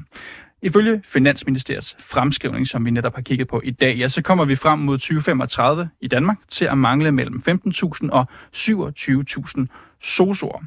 Ifølge 0.62 1.02
Finansministeriets 1.06 1.96
fremskrivning, 2.00 2.68
som 2.68 2.86
vi 2.86 2.92
netop 2.92 3.16
har 3.16 3.22
kigget 3.22 3.48
på 3.48 3.62
i 3.64 3.72
dag, 3.72 3.96
ja, 3.96 4.08
så 4.08 4.22
kommer 4.22 4.46
vi 4.46 4.56
frem 4.56 4.80
mod 4.80 4.98
2035 4.98 5.90
i 6.02 6.08
Danmark 6.08 6.38
til 6.48 6.66
at 6.66 6.78
mangle 6.78 7.12
mellem 7.12 7.42
15.000 7.50 8.10
og 8.12 8.26
27.000 8.56 9.66
sosuer. 10.02 10.64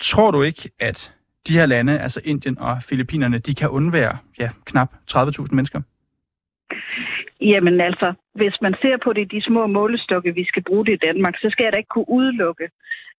Tror 0.00 0.30
du 0.30 0.42
ikke, 0.42 0.70
at 0.80 1.12
de 1.48 1.52
her 1.52 1.66
lande, 1.66 1.98
altså 1.98 2.20
Indien 2.24 2.58
og 2.58 2.82
Filippinerne, 2.82 3.38
de 3.38 3.54
kan 3.54 3.68
undvære 3.68 4.18
ja, 4.38 4.50
knap 4.64 4.92
30.000 5.10 5.46
mennesker? 5.50 5.80
Jamen 7.40 7.80
altså, 7.80 8.14
hvis 8.40 8.56
man 8.62 8.74
ser 8.82 8.96
på 9.04 9.12
det 9.12 9.32
de 9.32 9.42
små 9.42 9.66
målestokke, 9.66 10.34
vi 10.34 10.44
skal 10.44 10.62
bruge 10.68 10.86
det 10.86 10.92
i 10.92 11.04
Danmark, 11.06 11.34
så 11.36 11.48
skal 11.50 11.64
jeg 11.64 11.72
da 11.72 11.76
ikke 11.76 11.94
kunne 11.94 12.10
udelukke, 12.18 12.68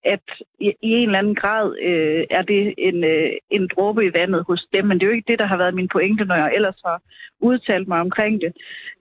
at 0.05 0.25
i, 0.59 0.67
i 0.81 0.89
en 0.99 1.07
eller 1.09 1.19
anden 1.19 1.35
grad 1.35 1.65
øh, 1.89 2.23
er 2.29 2.41
det 2.41 2.73
en, 2.77 3.03
øh, 3.03 3.31
en 3.49 3.69
dråbe 3.75 4.05
i 4.05 4.13
vandet 4.13 4.43
hos 4.47 4.61
dem. 4.73 4.85
Men 4.85 4.95
det 4.95 5.03
er 5.03 5.09
jo 5.09 5.15
ikke 5.15 5.31
det, 5.31 5.39
der 5.39 5.45
har 5.45 5.57
været 5.57 5.75
min 5.75 5.87
pointe, 5.87 6.25
når 6.25 6.35
jeg 6.35 6.51
ellers 6.55 6.79
har 6.85 7.01
udtalt 7.39 7.87
mig 7.87 7.99
omkring 7.99 8.41
det. 8.41 8.51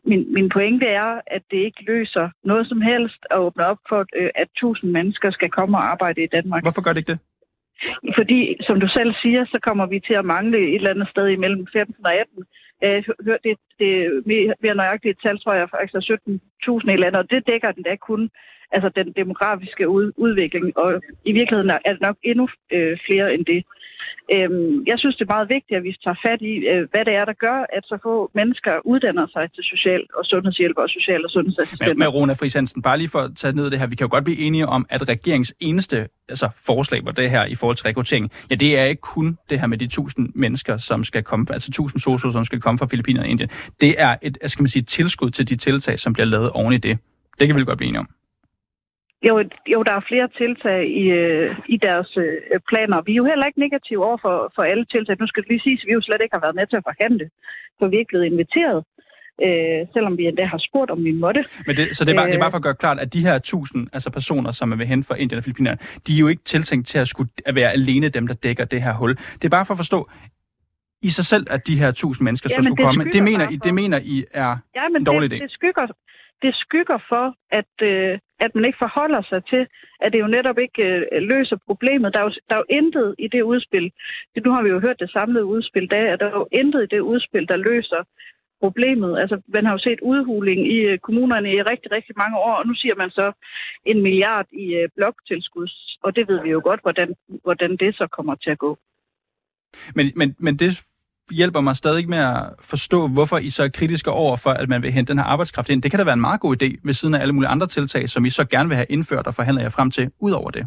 Min, 0.05 0.33
min 0.33 0.49
pointe 0.49 0.87
er, 0.87 1.21
at 1.27 1.43
det 1.51 1.57
ikke 1.57 1.83
løser 1.83 2.31
noget 2.45 2.69
som 2.69 2.81
helst 2.81 3.21
at 3.31 3.39
åbne 3.39 3.67
op 3.67 3.79
for, 3.89 4.01
øh, 4.17 4.31
at 4.35 4.49
tusind 4.57 4.91
mennesker 4.91 5.31
skal 5.31 5.51
komme 5.51 5.79
og 5.79 5.91
arbejde 5.91 6.23
i 6.23 6.27
Danmark. 6.27 6.63
Hvorfor 6.63 6.83
gør 6.83 6.93
det 6.93 7.01
ikke 7.01 7.13
det? 7.13 7.21
Fordi, 8.19 8.57
som 8.61 8.81
du 8.81 8.89
selv 8.89 9.15
siger, 9.23 9.45
så 9.45 9.59
kommer 9.63 9.87
vi 9.87 10.01
til 10.01 10.15
at 10.15 10.25
mangle 10.25 10.59
et 10.59 10.75
eller 10.75 10.91
andet 10.91 11.09
sted 11.09 11.27
imellem 11.27 11.67
15 11.73 12.07
og 12.07 12.15
18 12.15 12.45
øh, 12.85 13.04
hørt 13.25 13.44
det, 13.44 13.56
det 13.78 14.23
mere 14.61 14.75
nøjagtigt 14.75 15.23
tal, 15.23 15.38
tror 15.38 15.54
jeg, 15.54 15.70
faktisk 15.70 15.94
er 15.94 16.18
17.000 16.85 16.90
eller 16.90 17.06
andet, 17.06 17.23
og 17.23 17.30
det 17.30 17.47
dækker 17.47 17.73
den 17.73 17.82
da 17.82 17.97
kun 17.97 18.30
altså 18.73 18.88
den 18.88 19.12
demografiske 19.12 19.88
ud, 19.88 20.12
udvikling, 20.16 20.78
og 20.78 21.02
i 21.25 21.32
virkeligheden 21.32 21.70
er 21.70 21.92
det 21.92 22.00
nok 22.00 22.16
endnu 22.23 22.49
øh, 22.73 22.99
flere 23.06 23.35
end 23.35 23.44
det. 23.47 23.64
Øhm, 24.35 24.85
jeg 24.91 24.99
synes, 24.99 25.17
det 25.17 25.25
er 25.29 25.35
meget 25.37 25.49
vigtigt, 25.57 25.77
at 25.79 25.85
vi 25.88 25.93
tager 26.05 26.19
fat 26.27 26.41
i, 26.53 26.55
øh, 26.73 26.83
hvad 26.93 27.05
det 27.09 27.15
er, 27.21 27.25
der 27.25 27.37
gør, 27.47 27.59
at 27.77 27.83
så 27.91 27.99
få 28.03 28.31
mennesker 28.35 28.73
uddanner 28.85 29.27
sig 29.35 29.45
til 29.55 29.65
social- 29.73 30.09
og 30.19 30.25
sundhedshjælp 30.25 30.77
og 30.77 30.88
social- 30.88 31.25
og 31.25 31.31
sundhedsassistenter. 31.31 31.95
Men, 31.95 31.99
men 31.99 32.09
Rona 32.09 32.33
Friis 32.33 32.75
bare 32.85 32.99
lige 32.99 33.09
for 33.09 33.21
at 33.21 33.31
tage 33.37 33.53
ned 33.57 33.71
det 33.71 33.79
her, 33.79 33.87
vi 33.87 33.97
kan 33.97 34.05
jo 34.05 34.11
godt 34.11 34.25
blive 34.25 34.38
enige 34.38 34.67
om, 34.67 34.87
at 34.88 35.09
regeringens 35.09 35.55
eneste 35.61 36.09
altså 36.29 36.49
forslag 36.67 37.05
på 37.05 37.12
det 37.12 37.31
her 37.31 37.45
i 37.45 37.55
forhold 37.55 37.77
til 37.77 37.85
rekruttering, 37.85 38.31
ja, 38.50 38.55
det 38.55 38.79
er 38.79 38.85
ikke 38.85 39.00
kun 39.00 39.38
det 39.50 39.61
her 39.61 39.67
med 39.67 39.79
de 39.79 39.85
1000 39.85 40.33
mennesker, 40.35 40.77
som 40.77 41.05
skal 41.05 41.23
komme, 41.23 41.47
altså 41.50 41.69
1000 41.71 42.00
sosu, 42.00 42.33
som 42.33 42.45
skal 42.45 42.61
komme 42.61 42.79
fra 42.79 42.87
Filippinerne 42.87 43.27
og 43.27 43.31
Indien. 43.31 43.50
Det 43.81 43.95
er 43.99 44.17
et, 44.23 44.38
skal 44.47 44.62
man 44.62 44.69
sige, 44.69 44.83
tilskud 44.83 45.31
til 45.31 45.49
de 45.49 45.57
tiltag, 45.57 45.99
som 45.99 46.12
bliver 46.12 46.27
lavet 46.27 46.50
oven 46.50 46.73
i 46.73 46.79
det. 46.79 46.99
Det 47.41 47.47
kan 47.47 47.57
vi 47.57 47.65
godt 47.65 47.79
blive 47.79 47.88
enige 47.88 48.00
om. 48.00 48.09
Jo, 49.27 49.45
jo, 49.67 49.83
der 49.83 49.93
er 49.93 50.09
flere 50.09 50.29
tiltag 50.41 50.81
i, 51.03 51.05
øh, 51.21 51.57
i 51.69 51.77
deres 51.77 52.17
øh, 52.17 52.61
planer. 52.69 53.03
Vi 53.07 53.13
er 53.13 53.17
jo 53.23 53.25
heller 53.25 53.47
ikke 53.47 53.61
negative 53.61 54.05
over 54.07 54.19
for, 54.25 54.53
for 54.55 54.63
alle 54.63 54.85
tiltag. 54.85 55.17
Nu 55.21 55.27
skal 55.27 55.43
det 55.43 55.51
lige 55.51 55.61
sige, 55.61 55.79
at 55.83 55.87
vi 55.87 55.93
jo 55.93 56.01
slet 56.01 56.21
ikke 56.23 56.35
har 56.37 56.41
været 56.47 56.55
med 56.55 56.67
til 56.67 56.77
at 56.77 56.87
forhandle, 56.91 57.31
for 57.79 57.89
vi 57.89 57.97
er 57.97 57.99
ikke 57.99 58.13
blevet 58.13 58.27
inviteret, 58.33 58.85
øh, 59.45 59.81
selvom 59.95 60.19
vi 60.19 60.27
endda 60.27 60.45
har 60.45 60.61
spurgt, 60.69 60.91
om 60.91 61.05
vi 61.05 61.13
måtte. 61.13 61.45
Men 61.67 61.77
det, 61.77 61.97
så 61.97 62.05
det 62.05 62.13
er, 62.13 62.17
bare, 62.17 62.27
det 62.27 62.35
er 62.35 62.41
bare 62.41 62.51
for 62.51 62.63
at 62.63 62.69
gøre 62.69 62.81
klart, 62.85 62.99
at 62.99 63.13
de 63.15 63.21
her 63.29 63.39
tusind 63.39 63.89
altså 63.93 64.11
personer, 64.11 64.51
som 64.53 64.73
er 64.73 64.77
ved 64.77 64.87
hen 64.87 65.05
for 65.05 65.15
Indien 65.15 65.39
og 65.39 65.45
Filippinerne, 65.45 65.79
de 66.07 66.15
er 66.15 66.19
jo 66.19 66.29
ikke 66.29 66.45
tiltænkt 66.45 66.87
til 66.87 66.99
at, 66.99 67.09
skulle, 67.09 67.31
at 67.47 67.55
være 67.55 67.71
alene 67.73 68.09
dem, 68.09 68.27
der 68.27 68.35
dækker 68.35 68.65
det 68.65 68.83
her 68.83 68.95
hul. 68.95 69.17
Det 69.17 69.45
er 69.45 69.49
bare 69.49 69.67
for 69.67 69.75
at 69.75 69.79
forstå, 69.79 70.09
i 71.03 71.11
sig 71.11 71.25
selv, 71.25 71.47
at 71.51 71.67
de 71.67 71.79
her 71.79 71.91
tusind 71.93 72.25
mennesker 72.25 72.49
ja, 72.51 72.57
så 72.57 72.63
skulle 72.63 72.77
det 72.77 72.85
komme. 72.85 73.05
Det 73.05 73.23
mener, 73.23 73.51
I, 73.51 73.57
det 73.57 73.75
mener 73.75 73.99
I 74.03 74.25
er 74.31 74.57
ja, 74.75 74.89
men 74.89 75.03
en 75.03 75.05
dårlig 75.05 75.31
det, 75.31 75.37
idé? 75.37 75.43
Det 75.43 75.51
skygger, 75.51 75.87
det 76.42 76.54
skygger 76.54 76.99
for, 77.09 77.35
at, 77.50 77.73
øh, 77.83 78.18
at 78.40 78.54
man 78.54 78.64
ikke 78.64 78.78
forholder 78.78 79.23
sig 79.23 79.45
til, 79.45 79.66
at 80.00 80.12
det 80.12 80.21
jo 80.21 80.26
netop 80.26 80.59
ikke 80.59 80.83
øh, 80.83 81.23
løser 81.23 81.57
problemet. 81.66 82.12
Der 82.14 82.21
er, 82.21 82.25
jo, 82.25 82.33
der 82.49 82.54
er 82.54 82.59
jo 82.59 82.64
intet 82.71 83.14
i 83.18 83.28
det 83.28 83.42
udspil. 83.42 83.92
Det, 84.35 84.45
nu 84.45 84.50
har 84.52 84.62
vi 84.62 84.68
jo 84.68 84.80
hørt 84.80 85.00
det 85.00 85.11
samlede 85.11 85.45
udspil, 85.45 85.90
der, 85.90 86.12
at 86.12 86.21
der 86.21 86.26
er 86.26 86.38
jo 86.42 86.49
intet 86.52 86.83
i 86.83 86.95
det 86.95 87.00
udspil, 87.00 87.49
der 87.49 87.57
løser 87.57 88.02
problemet. 88.61 89.18
Altså, 89.18 89.40
man 89.49 89.64
har 89.64 89.73
jo 89.73 89.78
set 89.78 90.00
udhuling 90.02 90.73
i 90.73 90.78
øh, 90.78 90.99
kommunerne 90.99 91.52
i 91.52 91.62
rigtig, 91.62 91.92
rigtig 91.92 92.14
mange 92.16 92.37
år, 92.37 92.54
og 92.54 92.66
nu 92.66 92.75
siger 92.75 92.95
man 92.95 93.11
så 93.11 93.33
en 93.85 94.02
milliard 94.02 94.47
i 94.52 94.75
øh, 94.75 94.88
bloktilskud, 94.97 95.68
og 96.02 96.16
det 96.16 96.28
ved 96.28 96.42
vi 96.42 96.50
jo 96.50 96.61
godt, 96.64 96.80
hvordan, 96.83 97.14
hvordan 97.42 97.76
det 97.76 97.95
så 97.97 98.07
kommer 98.07 98.35
til 98.35 98.50
at 98.50 98.59
gå. 98.59 98.78
Men, 99.95 100.12
men, 100.16 100.37
men 100.38 100.57
det 100.57 100.85
hjælper 101.30 101.61
mig 101.61 101.76
stadig 101.76 102.08
med 102.08 102.18
at 102.18 102.42
forstå, 102.61 103.08
hvorfor 103.08 103.38
I 103.38 103.50
så 103.50 103.62
er 103.64 103.68
kritiske 103.68 104.11
over 104.11 104.37
for, 104.37 104.50
at 104.50 104.68
man 104.68 104.82
vil 104.82 104.92
hente 104.92 105.12
den 105.12 105.18
her 105.18 105.26
arbejdskraft 105.26 105.70
ind. 105.70 105.82
Det 105.82 105.90
kan 105.90 105.99
da 105.99 106.04
være 106.04 106.14
en 106.14 106.20
meget 106.20 106.40
god 106.40 106.62
idé 106.62 106.80
ved 106.85 106.94
siden 106.94 107.14
af 107.14 107.20
alle 107.20 107.32
mulige 107.32 107.49
andre 107.49 107.66
tiltag, 107.66 108.08
som 108.08 108.25
I 108.25 108.30
så 108.30 108.44
gerne 108.44 108.68
vil 108.68 108.76
have 108.76 108.87
indført 108.90 109.26
og 109.26 109.35
forhandler 109.35 109.62
jer 109.62 109.70
frem 109.70 109.90
til, 109.90 110.11
ud 110.20 110.32
over 110.32 110.50
det. 110.50 110.66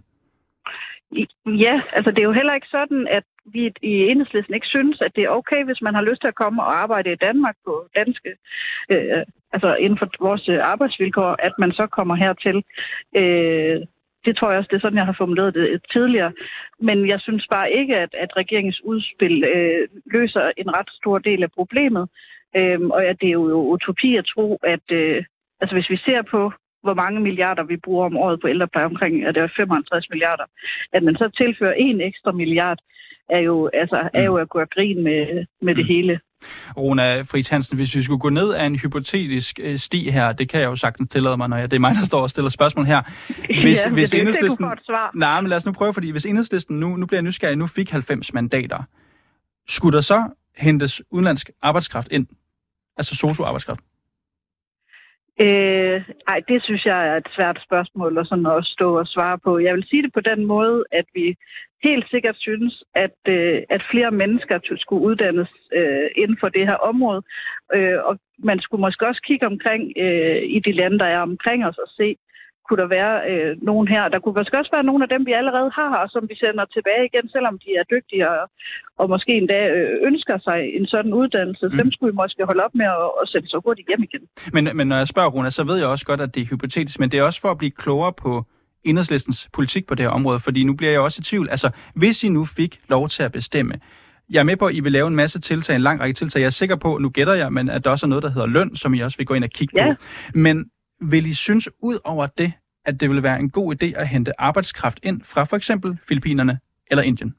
Ja, 1.45 1.81
altså 1.93 2.11
det 2.11 2.19
er 2.19 2.23
jo 2.23 2.39
heller 2.39 2.53
ikke 2.53 2.67
sådan, 2.67 3.07
at 3.07 3.23
vi 3.45 3.71
i 3.81 3.93
enhedslisten 4.09 4.53
ikke 4.53 4.67
synes, 4.67 5.01
at 5.01 5.11
det 5.15 5.23
er 5.23 5.29
okay, 5.29 5.65
hvis 5.65 5.81
man 5.81 5.95
har 5.95 6.01
lyst 6.01 6.21
til 6.21 6.27
at 6.27 6.35
komme 6.35 6.63
og 6.63 6.81
arbejde 6.83 7.11
i 7.11 7.15
Danmark 7.27 7.55
på 7.65 7.87
danske, 7.95 8.29
øh, 8.89 9.23
altså 9.53 9.75
inden 9.75 9.99
for 9.99 10.09
vores 10.19 10.49
arbejdsvilkår, 10.49 11.35
at 11.39 11.53
man 11.59 11.71
så 11.71 11.87
kommer 11.87 12.15
hertil. 12.15 12.63
Øh, 13.15 13.81
det 14.25 14.37
tror 14.37 14.49
jeg 14.49 14.57
også, 14.57 14.67
det 14.71 14.77
er 14.77 14.81
sådan, 14.81 14.97
jeg 14.97 15.05
har 15.05 15.15
formuleret 15.17 15.53
det 15.53 15.81
tidligere. 15.91 16.33
Men 16.79 17.07
jeg 17.07 17.19
synes 17.21 17.47
bare 17.49 17.71
ikke, 17.71 17.95
at, 17.97 18.13
at 18.13 18.37
regeringens 18.37 18.81
udspil 18.83 19.43
øh, 19.43 19.87
løser 20.05 20.51
en 20.57 20.73
ret 20.73 20.89
stor 20.99 21.17
del 21.17 21.43
af 21.43 21.51
problemet. 21.51 22.09
Øhm, 22.55 22.91
og 22.91 23.05
at 23.05 23.21
det 23.21 23.27
er 23.27 23.31
jo 23.31 23.71
utopi 23.73 24.15
at 24.15 24.25
tro, 24.25 24.59
at 24.63 24.85
øh, 24.91 25.23
altså 25.61 25.75
hvis 25.75 25.89
vi 25.89 25.97
ser 25.97 26.21
på, 26.21 26.51
hvor 26.83 26.93
mange 26.93 27.19
milliarder 27.19 27.63
vi 27.63 27.77
bruger 27.77 28.05
om 28.05 28.17
året 28.17 28.41
på 28.41 28.47
ældrepleje, 28.47 28.85
omkring 28.85 29.25
at 29.25 29.35
det 29.35 29.43
er 29.43 29.47
55 29.55 30.09
milliarder, 30.09 30.43
at 30.93 31.03
man 31.03 31.15
så 31.15 31.29
tilfører 31.29 31.73
en 31.73 32.01
ekstra 32.01 32.31
milliard, 32.31 32.79
er 33.29 33.39
jo, 33.39 33.69
altså, 33.73 34.09
er 34.13 34.23
jo 34.23 34.35
at 34.35 34.49
gå 34.49 34.65
grin 34.65 35.03
med, 35.03 35.45
med 35.61 35.75
det 35.75 35.85
mm. 35.85 35.93
hele. 35.93 36.19
Rona 36.77 37.21
Friis 37.21 37.49
Hansen, 37.49 37.77
hvis 37.77 37.95
vi 37.95 38.03
skulle 38.03 38.19
gå 38.19 38.29
ned 38.29 38.53
af 38.53 38.65
en 38.65 38.75
hypotetisk 38.75 39.59
øh, 39.63 39.79
sti 39.79 40.09
her, 40.09 40.31
det 40.31 40.49
kan 40.49 40.61
jeg 40.61 40.67
jo 40.67 40.75
sagtens 40.75 41.11
tillade 41.11 41.37
mig, 41.37 41.49
når 41.49 41.57
jeg, 41.57 41.71
det 41.71 41.75
er 41.75 41.79
mig, 41.79 41.95
der 41.95 42.05
står 42.05 42.21
og 42.21 42.29
stiller 42.29 42.49
spørgsmål 42.49 42.85
her. 42.85 43.01
Hvis, 43.63 43.79
ja, 43.85 43.89
hvis 43.89 44.09
det, 44.09 44.19
enhedslisten, 44.19 44.65
det 44.69 44.79
svar. 44.85 45.11
Nej, 45.15 45.41
men 45.41 45.49
lad 45.49 45.57
os 45.57 45.65
nu 45.65 45.71
prøve, 45.71 45.93
fordi 45.93 46.09
hvis 46.09 46.25
enhedslisten, 46.25 46.79
nu, 46.79 46.95
nu 46.95 47.05
bliver 47.05 47.17
jeg 47.17 47.23
nysgerrig, 47.23 47.57
nu 47.57 47.67
fik 47.67 47.89
90 47.89 48.33
mandater, 48.33 48.83
skulle 49.67 49.95
der 49.95 50.01
så 50.01 50.23
hentes 50.57 51.01
udenlandsk 51.11 51.49
arbejdskraft 51.61 52.07
ind? 52.11 52.27
Altså 52.97 53.15
sosu-arbejdskraft? 53.15 53.81
Øh, 55.39 56.01
ej, 56.27 56.41
det 56.47 56.63
synes 56.63 56.85
jeg 56.85 57.07
er 57.07 57.17
et 57.17 57.27
svært 57.35 57.59
spørgsmål 57.65 58.17
at, 58.17 58.27
sådan 58.27 58.45
at 58.45 58.65
stå 58.65 58.99
og 58.99 59.07
svare 59.07 59.39
på. 59.39 59.59
Jeg 59.59 59.75
vil 59.75 59.87
sige 59.89 60.03
det 60.03 60.13
på 60.13 60.19
den 60.19 60.45
måde, 60.45 60.83
at 60.91 61.05
vi 61.13 61.35
helt 61.83 62.05
sikkert 62.09 62.35
synes, 62.39 62.83
at, 62.95 63.17
øh, 63.27 63.61
at 63.69 63.81
flere 63.91 64.11
mennesker 64.11 64.59
skulle 64.77 65.03
uddannes 65.03 65.49
øh, 65.73 66.09
inden 66.15 66.37
for 66.39 66.49
det 66.49 66.67
her 66.67 66.75
område. 66.75 67.21
Øh, 67.73 67.97
og 68.03 68.19
man 68.37 68.59
skulle 68.59 68.81
måske 68.81 69.07
også 69.07 69.21
kigge 69.21 69.45
omkring 69.45 69.93
øh, 69.97 70.41
i 70.43 70.59
de 70.59 70.71
lande, 70.71 70.99
der 70.99 71.05
er 71.05 71.19
omkring 71.19 71.65
os 71.65 71.77
og 71.77 71.89
se, 71.89 72.15
kunne 72.71 72.83
der 72.85 72.97
være 72.99 73.15
øh, 73.31 73.51
nogen 73.69 73.87
her. 73.93 74.03
Der 74.13 74.19
kunne 74.19 74.37
måske 74.39 74.59
også 74.61 74.73
være 74.77 74.89
nogle 74.89 75.03
af 75.05 75.09
dem, 75.13 75.21
vi 75.29 75.33
allerede 75.41 75.69
har 75.77 75.89
her, 75.95 76.03
som 76.15 76.23
vi 76.29 76.35
sender 76.43 76.65
tilbage 76.75 77.03
igen, 77.09 77.25
selvom 77.35 77.55
de 77.63 77.69
er 77.79 77.85
dygtige 77.93 78.29
og, 78.29 78.43
og 78.99 79.05
måske 79.13 79.31
endda 79.41 79.59
øh, 79.77 80.07
ønsker 80.09 80.37
sig 80.47 80.59
en 80.77 80.85
sådan 80.93 81.13
uddannelse. 81.13 81.65
Mm. 81.67 81.77
Dem 81.79 81.91
skulle 81.91 82.11
vi 82.11 82.21
måske 82.23 82.45
holde 82.49 82.63
op 82.67 82.75
med 82.81 82.85
at, 82.85 83.09
at 83.21 83.25
sende 83.31 83.47
så 83.47 83.57
hurtigt 83.65 83.87
hjem 83.89 84.03
igen. 84.09 84.23
Men, 84.55 84.63
men 84.77 84.87
når 84.87 84.97
jeg 85.01 85.07
spørger, 85.07 85.29
Runa, 85.29 85.49
så 85.49 85.63
ved 85.63 85.77
jeg 85.77 85.87
også 85.87 86.05
godt, 86.05 86.21
at 86.21 86.35
det 86.35 86.41
er 86.41 86.49
hypotetisk, 86.53 86.99
men 86.99 87.11
det 87.11 87.17
er 87.19 87.23
også 87.23 87.41
for 87.41 87.51
at 87.51 87.57
blive 87.57 87.71
klogere 87.83 88.13
på 88.13 88.31
enhedslistens 88.83 89.49
politik 89.53 89.83
på 89.87 89.95
det 89.95 90.05
her 90.05 90.11
område, 90.19 90.39
fordi 90.39 90.63
nu 90.63 90.73
bliver 90.73 90.91
jeg 90.91 91.01
også 91.01 91.19
i 91.21 91.23
tvivl. 91.23 91.49
Altså, 91.49 91.69
hvis 91.95 92.23
I 92.23 92.29
nu 92.29 92.45
fik 92.45 92.73
lov 92.89 93.09
til 93.09 93.23
at 93.23 93.31
bestemme, 93.31 93.75
jeg 94.29 94.39
er 94.39 94.43
med 94.43 94.57
på, 94.57 94.65
at 94.65 94.75
I 94.75 94.79
vil 94.79 94.91
lave 94.91 95.07
en 95.07 95.15
masse 95.15 95.39
tiltag, 95.39 95.75
en 95.75 95.81
lang 95.81 95.99
række 96.01 96.13
tiltag. 96.13 96.39
Jeg 96.39 96.45
er 96.45 96.49
sikker 96.61 96.75
på, 96.75 96.97
nu 96.97 97.09
gætter 97.09 97.33
jeg, 97.33 97.53
men 97.53 97.69
at 97.69 97.83
der 97.83 97.89
også 97.89 98.05
er 98.05 98.07
noget, 98.07 98.23
der 98.23 98.29
hedder 98.29 98.47
løn, 98.47 98.75
som 98.75 98.93
I 98.93 98.99
også 98.99 99.17
vil 99.17 99.25
gå 99.25 99.33
ind 99.33 99.43
og 99.43 99.49
kigge 99.49 99.83
ja. 99.83 99.93
på. 99.93 100.01
Men 100.33 100.65
vil 101.01 101.25
I 101.25 101.33
synes 101.33 101.69
ud 101.83 101.99
over 102.03 102.27
det, 102.27 102.53
at 102.85 103.01
det 103.01 103.09
ville 103.09 103.23
være 103.23 103.39
en 103.39 103.49
god 103.49 103.75
idé 103.75 103.99
at 103.99 104.07
hente 104.07 104.41
arbejdskraft 104.41 104.99
ind 105.03 105.21
fra 105.25 105.43
for 105.43 105.57
eksempel 105.57 105.97
Filippinerne 106.07 106.59
eller 106.91 107.03
Indien? 107.03 107.35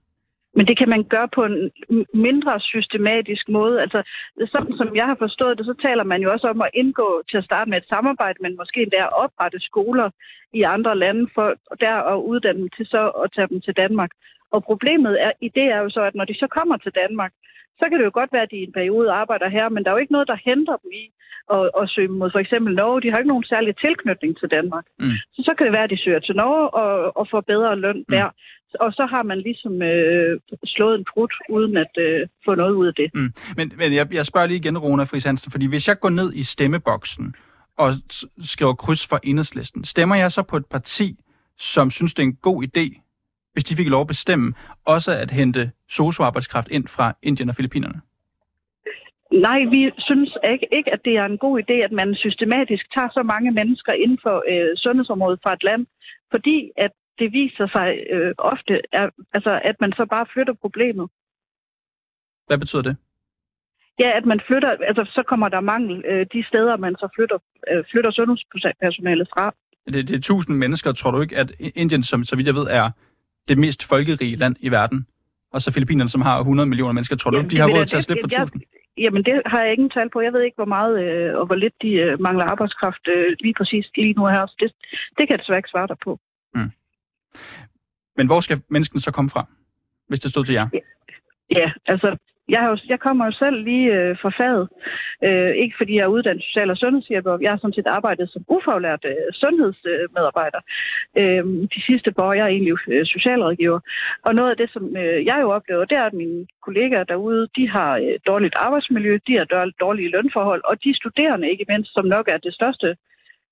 Men 0.57 0.67
det 0.67 0.79
kan 0.79 0.89
man 0.89 1.05
gøre 1.05 1.29
på 1.35 1.45
en 1.45 1.71
mindre 2.15 2.61
systematisk 2.61 3.49
måde. 3.49 3.81
Altså, 3.81 4.03
sådan 4.53 4.77
som 4.77 4.97
jeg 4.97 5.07
har 5.07 5.17
forstået 5.19 5.59
det, 5.59 5.67
så 5.67 5.75
taler 5.83 6.05
man 6.05 6.21
jo 6.23 6.33
også 6.33 6.47
om 6.49 6.61
at 6.61 6.71
indgå 6.75 7.23
til 7.31 7.37
at 7.37 7.45
starte 7.45 7.71
med 7.71 7.79
et 7.79 7.89
samarbejde, 7.89 8.39
men 8.41 8.57
måske 8.57 8.83
endda 8.83 8.97
at 8.97 9.17
oprette 9.25 9.61
skoler 9.61 10.11
i 10.53 10.63
andre 10.63 10.99
lande 10.99 11.29
for 11.35 11.55
der 11.81 11.95
at 12.13 12.19
uddanne 12.31 12.61
dem 12.61 12.69
til 12.77 12.87
så 12.87 13.03
at 13.25 13.31
tage 13.35 13.49
dem 13.49 13.61
til 13.61 13.75
Danmark. 13.77 14.11
Og 14.51 14.65
problemet 14.65 15.23
er, 15.23 15.33
i 15.41 15.49
det 15.49 15.67
er 15.75 15.79
jo 15.79 15.91
så, 15.91 16.03
at 16.03 16.15
når 16.15 16.25
de 16.25 16.35
så 16.35 16.47
kommer 16.47 16.77
til 16.77 16.93
Danmark, 17.03 17.33
så 17.79 17.85
kan 17.89 17.99
det 17.99 18.05
jo 18.05 18.11
godt 18.15 18.33
være, 18.33 18.43
at 18.43 18.51
de 18.51 18.57
i 18.57 18.69
en 18.69 18.73
periode 18.73 19.11
arbejder 19.13 19.49
her, 19.49 19.69
men 19.69 19.85
der 19.85 19.91
er 19.91 19.95
jo 19.95 20.05
ikke 20.05 20.17
noget, 20.17 20.29
der 20.29 20.45
henter 20.45 20.77
dem 20.83 20.91
i 21.03 21.05
at, 21.57 21.71
at 21.81 21.91
søge 21.91 22.09
mod 22.09 22.31
for 22.31 22.39
eksempel 22.39 22.75
Norge. 22.75 23.03
De 23.03 23.11
har 23.11 23.19
ikke 23.19 23.29
nogen 23.35 23.45
særlig 23.45 23.77
tilknytning 23.77 24.39
til 24.39 24.49
Danmark. 24.49 24.85
Mm. 24.99 25.11
Så 25.35 25.41
så 25.47 25.55
kan 25.55 25.65
det 25.67 25.73
være, 25.73 25.85
at 25.85 25.91
de 25.91 26.03
søger 26.05 26.21
til 26.21 26.37
Norge 26.37 26.71
og, 26.71 27.17
og 27.17 27.29
får 27.31 27.41
bedre 27.41 27.77
løn 27.77 27.97
mm. 28.09 28.15
der. 28.15 28.29
Og 28.81 28.93
så 28.93 29.07
har 29.11 29.23
man 29.23 29.39
ligesom 29.39 29.83
øh, 29.83 30.41
slået 30.65 30.99
en 30.99 31.05
prut, 31.13 31.35
uden 31.49 31.77
at 31.77 31.95
øh, 31.99 32.29
få 32.45 32.55
noget 32.55 32.75
ud 32.75 32.87
af 32.87 32.95
det. 32.95 33.11
Mm. 33.15 33.33
Men, 33.57 33.73
men 33.77 33.95
jeg, 33.95 34.15
jeg 34.15 34.27
spørger 34.27 34.47
lige 34.47 34.59
igen, 34.59 34.79
Rona 34.79 35.05
Friis 35.05 35.25
Hansen, 35.25 35.51
fordi 35.53 35.67
hvis 35.67 35.89
jeg 35.89 36.01
går 36.01 36.11
ned 36.11 36.33
i 36.35 36.43
stemmeboksen, 36.43 37.35
og 37.79 37.93
skriver 38.43 38.75
kryds 38.75 39.07
for 39.07 39.21
enhedslisten, 39.23 39.85
stemmer 39.85 40.17
jeg 40.17 40.33
så 40.33 40.43
på 40.43 40.57
et 40.57 40.67
parti, 40.67 41.17
som 41.59 41.91
synes, 41.91 42.15
det 42.15 42.23
er 42.23 42.27
en 42.27 42.37
god 42.43 42.65
idé, 42.65 43.02
hvis 43.53 43.65
de 43.65 43.77
fik 43.77 43.89
lov 43.89 44.01
at 44.01 44.07
bestemme, 44.07 44.55
også 44.85 45.13
at 45.13 45.31
hente 45.31 45.73
socioarbejdskraft 45.89 46.69
ind 46.69 46.89
fra 46.89 47.17
Indien 47.23 47.49
og 47.49 47.57
Filippinerne? 47.57 48.01
Nej, 49.33 49.61
vi 49.65 49.91
synes 49.99 50.37
ikke, 50.53 50.67
ikke, 50.73 50.93
at 50.93 51.01
det 51.05 51.17
er 51.17 51.25
en 51.25 51.39
god 51.39 51.63
idé, 51.63 51.73
at 51.73 51.93
man 51.93 52.15
systematisk 52.15 52.95
tager 52.95 53.09
så 53.13 53.23
mange 53.23 53.51
mennesker 53.51 53.93
inden 53.93 54.19
for 54.23 54.45
øh, 54.51 54.77
sundhedsområdet 54.77 55.41
fra 55.43 55.53
et 55.53 55.63
land, 55.63 55.87
fordi 56.31 56.71
at 56.77 56.91
det 57.19 57.33
viser 57.33 57.67
sig 57.77 57.89
øh, 58.11 58.35
ofte, 58.39 58.81
er, 58.93 59.09
altså, 59.33 59.61
at 59.65 59.77
man 59.81 59.93
så 59.93 60.07
bare 60.11 60.27
flytter 60.33 60.53
problemet. 60.53 61.07
Hvad 62.47 62.59
betyder 62.59 62.83
det? 62.83 62.97
Ja, 63.99 64.17
at 64.17 64.27
man 64.27 64.41
flytter, 64.47 64.71
altså 64.71 65.05
så 65.15 65.23
kommer 65.23 65.49
der 65.49 65.61
mangel 65.61 66.05
øh, 66.07 66.27
de 66.33 66.45
steder, 66.51 66.77
man 66.77 66.95
så 66.95 67.09
flytter, 67.17 67.39
øh, 67.71 67.85
flytter 67.91 68.11
sundhedspersonalet 68.11 69.29
fra. 69.35 69.55
Det, 69.87 70.09
det 70.09 70.17
er 70.17 70.21
tusind 70.21 70.57
mennesker. 70.57 70.93
Tror 70.93 71.11
du 71.11 71.21
ikke, 71.21 71.37
at 71.37 71.53
Indien, 71.59 72.03
som 72.03 72.25
så 72.25 72.37
vidt 72.37 72.47
jeg 72.47 72.55
ved, 72.55 72.67
er 72.71 72.91
det 73.49 73.59
mest 73.59 73.85
folkerige 73.85 74.37
land 74.37 74.57
i 74.61 74.69
verden, 74.71 75.07
og 75.53 75.61
så 75.61 75.73
Filippinerne, 75.73 76.11
som 76.11 76.21
har 76.21 76.39
100 76.39 76.69
millioner 76.69 76.93
mennesker, 76.93 77.17
tror 77.17 77.31
du 77.31 77.39
ikke, 77.39 77.51
de 77.51 77.59
har 77.59 77.69
råd 77.69 77.87
til 77.87 77.97
at 77.97 78.05
slippe 78.05 78.23
for 78.23 78.29
tusind? 78.29 78.63
Jamen, 78.99 79.25
det 79.25 79.43
har 79.47 79.63
jeg 79.63 79.73
ingen 79.73 79.91
tal 79.91 80.11
på. 80.11 80.21
Jeg 80.21 80.33
ved 80.33 80.43
ikke, 80.43 80.55
hvor 80.55 80.65
meget 80.65 81.05
øh, 81.05 81.39
og 81.39 81.47
hvor 81.47 81.55
lidt 81.55 81.75
de 81.83 81.93
øh, 81.93 82.21
mangler 82.21 82.45
arbejdskraft 82.45 83.09
øh, 83.09 83.37
lige 83.41 83.55
præcis 83.55 83.87
lige 83.97 84.13
nu 84.13 84.27
her. 84.27 84.47
Det, 84.61 84.73
det 85.19 85.23
kan 85.27 85.31
jeg 85.31 85.39
desværre 85.39 85.59
ikke 85.59 85.69
svare 85.69 85.87
dig 85.87 85.97
på. 86.05 86.21
Mm. 86.55 86.71
Men 88.17 88.27
hvor 88.27 88.41
skal 88.41 88.63
menneskene 88.69 89.01
så 89.01 89.11
komme 89.11 89.31
fra, 89.31 89.47
hvis 90.09 90.21
det 90.21 90.31
stod 90.31 90.45
til 90.45 90.53
jer? 90.53 90.69
Ja, 90.73 90.79
ja 91.51 91.73
altså 91.87 92.17
jeg, 92.53 92.61
har 92.61 92.69
jo, 92.73 92.77
jeg 92.93 93.01
kommer 93.01 93.25
jo 93.25 93.33
selv 93.33 93.57
lige 93.69 93.89
øh, 93.99 94.17
fra 94.23 94.31
faget. 94.39 94.65
Øh, 95.27 95.53
ikke 95.63 95.75
fordi 95.79 95.93
jeg 95.97 96.05
er 96.05 96.15
uddannet 96.17 96.45
social- 96.45 96.71
og 96.71 96.77
sundhedshjælper. 96.77 97.39
Jeg 97.45 97.51
har 97.51 97.59
sådan 97.59 97.79
set 97.79 97.87
arbejdet 97.87 98.27
som 98.31 98.45
ufaglært 98.57 99.05
øh, 99.13 99.27
sundhedsmedarbejder. 99.43 100.61
Øh, 101.21 101.45
de 101.75 101.81
sidste 101.89 102.13
par 102.13 102.23
år, 102.29 102.33
jeg 102.33 102.45
er 102.45 102.55
egentlig 102.57 102.77
øh, 102.89 103.07
socialrådgiver. 103.15 103.81
Og 104.27 104.35
noget 104.35 104.51
af 104.51 104.57
det, 104.57 104.69
som 104.73 104.97
øh, 104.97 105.27
jeg 105.31 105.39
jo 105.43 105.49
oplever, 105.57 105.85
det 105.85 105.99
er, 105.99 106.07
at 106.07 106.21
mine 106.23 106.47
kollegaer 106.67 107.05
derude, 107.05 107.49
de 107.57 107.69
har 107.69 107.93
øh, 107.97 108.19
dårligt 108.27 108.55
arbejdsmiljø, 108.67 109.19
de 109.27 109.37
har 109.39 109.47
dårlige 109.81 110.11
lønforhold, 110.11 110.63
og 110.65 110.85
de 110.85 110.97
studerende 111.01 111.51
ikke 111.51 111.65
mindst, 111.69 111.91
som 111.95 112.05
nok 112.05 112.29
er 112.29 112.37
det 112.37 112.55
største 112.55 112.97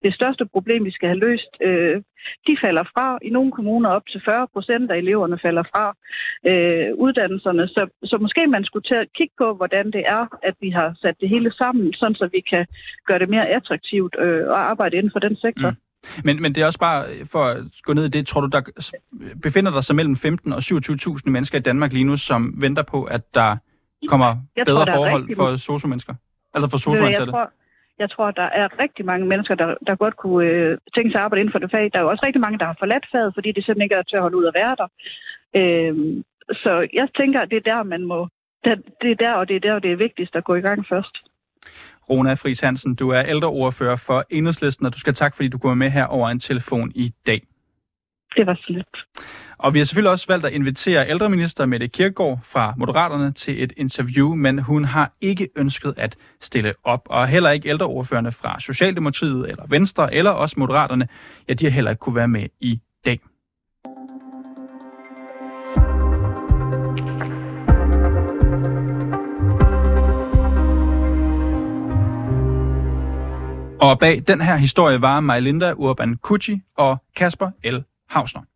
det 0.05 0.15
største 0.15 0.45
problem, 0.55 0.85
vi 0.85 0.91
skal 0.91 1.09
have 1.09 1.19
løst, 1.19 1.53
øh, 1.61 2.03
de 2.47 2.57
falder 2.65 2.85
fra. 2.95 3.19
I 3.23 3.31
nogle 3.31 3.53
kommuner 3.53 3.91
op 3.91 4.07
til 4.13 4.21
40 4.25 4.47
procent 4.53 4.91
af 4.91 4.97
eleverne 4.97 5.39
falder 5.43 5.63
fra 5.73 5.85
øh, 6.51 6.89
uddannelserne. 7.05 7.69
Så, 7.69 7.83
så 8.05 8.19
måske 8.19 8.47
man 8.47 8.65
skulle 8.65 9.01
at 9.01 9.13
kigge 9.19 9.35
på, 9.39 9.55
hvordan 9.55 9.87
det 9.87 10.03
er, 10.07 10.25
at 10.43 10.55
vi 10.61 10.71
har 10.71 10.97
sat 11.03 11.17
det 11.21 11.29
hele 11.29 11.53
sammen, 11.53 11.93
sådan 11.93 12.15
så 12.15 12.29
vi 12.33 12.41
kan 12.51 12.67
gøre 13.07 13.19
det 13.19 13.29
mere 13.29 13.49
attraktivt 13.49 14.17
øh, 14.19 14.43
at 14.43 14.63
arbejde 14.71 14.97
inden 14.97 15.13
for 15.13 15.21
den 15.21 15.37
sektor. 15.37 15.71
Mm. 15.71 15.77
Men, 16.25 16.43
men 16.43 16.55
det 16.55 16.61
er 16.63 16.67
også 16.67 16.79
bare, 16.79 17.05
for 17.25 17.45
at 17.45 17.57
gå 17.83 17.93
ned 17.93 18.05
i 18.05 18.09
det, 18.09 18.27
tror 18.27 18.41
du, 18.41 18.47
der 18.47 18.63
befinder 19.43 19.71
der 19.71 19.81
sig 19.81 19.97
mellem 19.97 20.17
15 20.17 20.53
og 20.53 20.59
27.000 20.59 21.31
mennesker 21.31 21.59
i 21.59 21.63
Danmark 21.63 21.93
lige 21.93 22.05
nu, 22.05 22.17
som 22.17 22.55
venter 22.57 22.83
på, 22.83 23.05
at 23.05 23.35
der 23.35 23.57
kommer 24.09 24.37
jeg 24.57 24.67
bedre 24.67 24.87
tror, 24.87 24.95
forhold 24.95 25.37
for 25.37 25.57
sosu-mennesker? 25.57 26.15
Altså 26.55 26.71
for 26.71 26.79
sosu-ansatte? 26.79 27.25
Jeg 27.25 27.29
tror, 27.29 27.51
jeg 28.03 28.11
tror, 28.11 28.31
der 28.31 28.49
er 28.61 28.79
rigtig 28.83 29.05
mange 29.05 29.27
mennesker, 29.27 29.55
der, 29.55 29.75
der 29.87 30.03
godt 30.05 30.17
kunne 30.17 30.47
øh, 30.47 30.79
tænke 30.95 31.11
sig 31.11 31.19
at 31.19 31.25
arbejde 31.25 31.41
inden 31.41 31.53
for 31.53 31.59
det 31.59 31.71
fag. 31.71 31.91
Der 31.93 31.99
er 31.99 32.03
jo 32.03 32.11
også 32.11 32.27
rigtig 32.27 32.41
mange, 32.41 32.59
der 32.59 32.65
har 32.71 32.77
forladt 32.79 33.07
faget, 33.13 33.35
fordi 33.35 33.49
det 33.53 33.65
simpelthen 33.65 33.87
ikke 33.87 33.95
er 33.95 34.03
til 34.03 34.17
at 34.17 34.23
holde 34.23 34.37
ud 34.37 34.47
at 34.51 34.55
være 34.61 34.77
der. 34.81 34.89
Øh, 35.61 35.95
så 36.63 36.73
jeg 36.93 37.09
tænker, 37.17 37.41
at 37.41 37.51
det 37.51 37.57
er 37.57 37.71
der, 37.73 37.83
man 37.83 38.03
må... 38.05 38.29
Det 39.03 39.11
er 39.11 39.21
der, 39.25 39.33
og 39.33 39.49
det 39.49 39.57
er 39.57 39.61
der, 39.61 39.75
og 39.75 39.83
det 39.83 39.93
er 39.93 39.97
vigtigst 39.97 40.37
at 40.37 40.45
gå 40.45 40.55
i 40.55 40.61
gang 40.61 40.87
først. 40.89 41.15
Rona 42.11 42.35
Friis 42.35 42.61
Hansen, 42.61 42.95
du 42.95 43.11
er 43.11 43.23
ældreordfører 43.23 43.97
for 43.97 44.25
Enhedslisten, 44.31 44.87
og 44.87 44.95
du 44.95 44.99
skal 44.99 45.15
tak, 45.15 45.37
fordi 45.37 45.49
du 45.49 45.59
kommer 45.59 45.75
med 45.75 45.91
her 45.91 46.07
over 46.07 46.29
en 46.29 46.39
telefon 46.39 46.93
i 46.95 47.13
dag. 47.27 47.41
Det 48.37 48.47
var 48.47 48.55
så 48.55 48.65
lidt. 48.69 49.07
Og 49.59 49.75
vi 49.75 49.79
har 49.79 49.85
selvfølgelig 49.85 50.11
også 50.11 50.27
valgt 50.29 50.47
at 50.47 50.53
invitere 50.53 51.11
ældreminister 51.11 51.67
Mette 51.67 51.89
Kirkegaard 51.89 52.39
fra 52.45 52.75
Moderaterne 52.77 53.33
til 53.33 53.63
et 53.63 53.73
interview, 53.77 54.35
men 54.35 54.59
hun 54.59 54.85
har 54.85 55.13
ikke 55.21 55.49
ønsket 55.57 55.95
at 55.97 56.17
stille 56.41 56.75
op. 56.85 57.03
Og 57.11 57.29
heller 57.29 57.51
ikke 57.51 57.69
ældreordførende 57.69 58.33
fra 58.33 58.61
Socialdemokratiet 58.61 59.51
eller 59.51 59.67
Venstre 59.69 60.15
eller 60.15 60.31
også 60.31 60.55
Moderaterne, 60.59 61.09
ja, 61.49 61.55
de 61.55 61.65
har 61.65 61.71
heller 61.71 61.91
ikke 61.91 62.01
kunne 62.01 62.17
være 62.17 62.29
med 62.29 62.47
i 62.61 62.81
dag. 63.05 63.21
Og 73.81 73.99
bag 73.99 74.23
den 74.29 74.41
her 74.41 74.57
historie 74.57 75.03
var 75.03 75.21
Majlinda 75.21 75.73
Urban 75.73 76.17
Kucci 76.17 76.63
og 76.77 76.97
Kasper 77.17 77.51
L. 77.65 77.77
Hausner. 78.15 78.47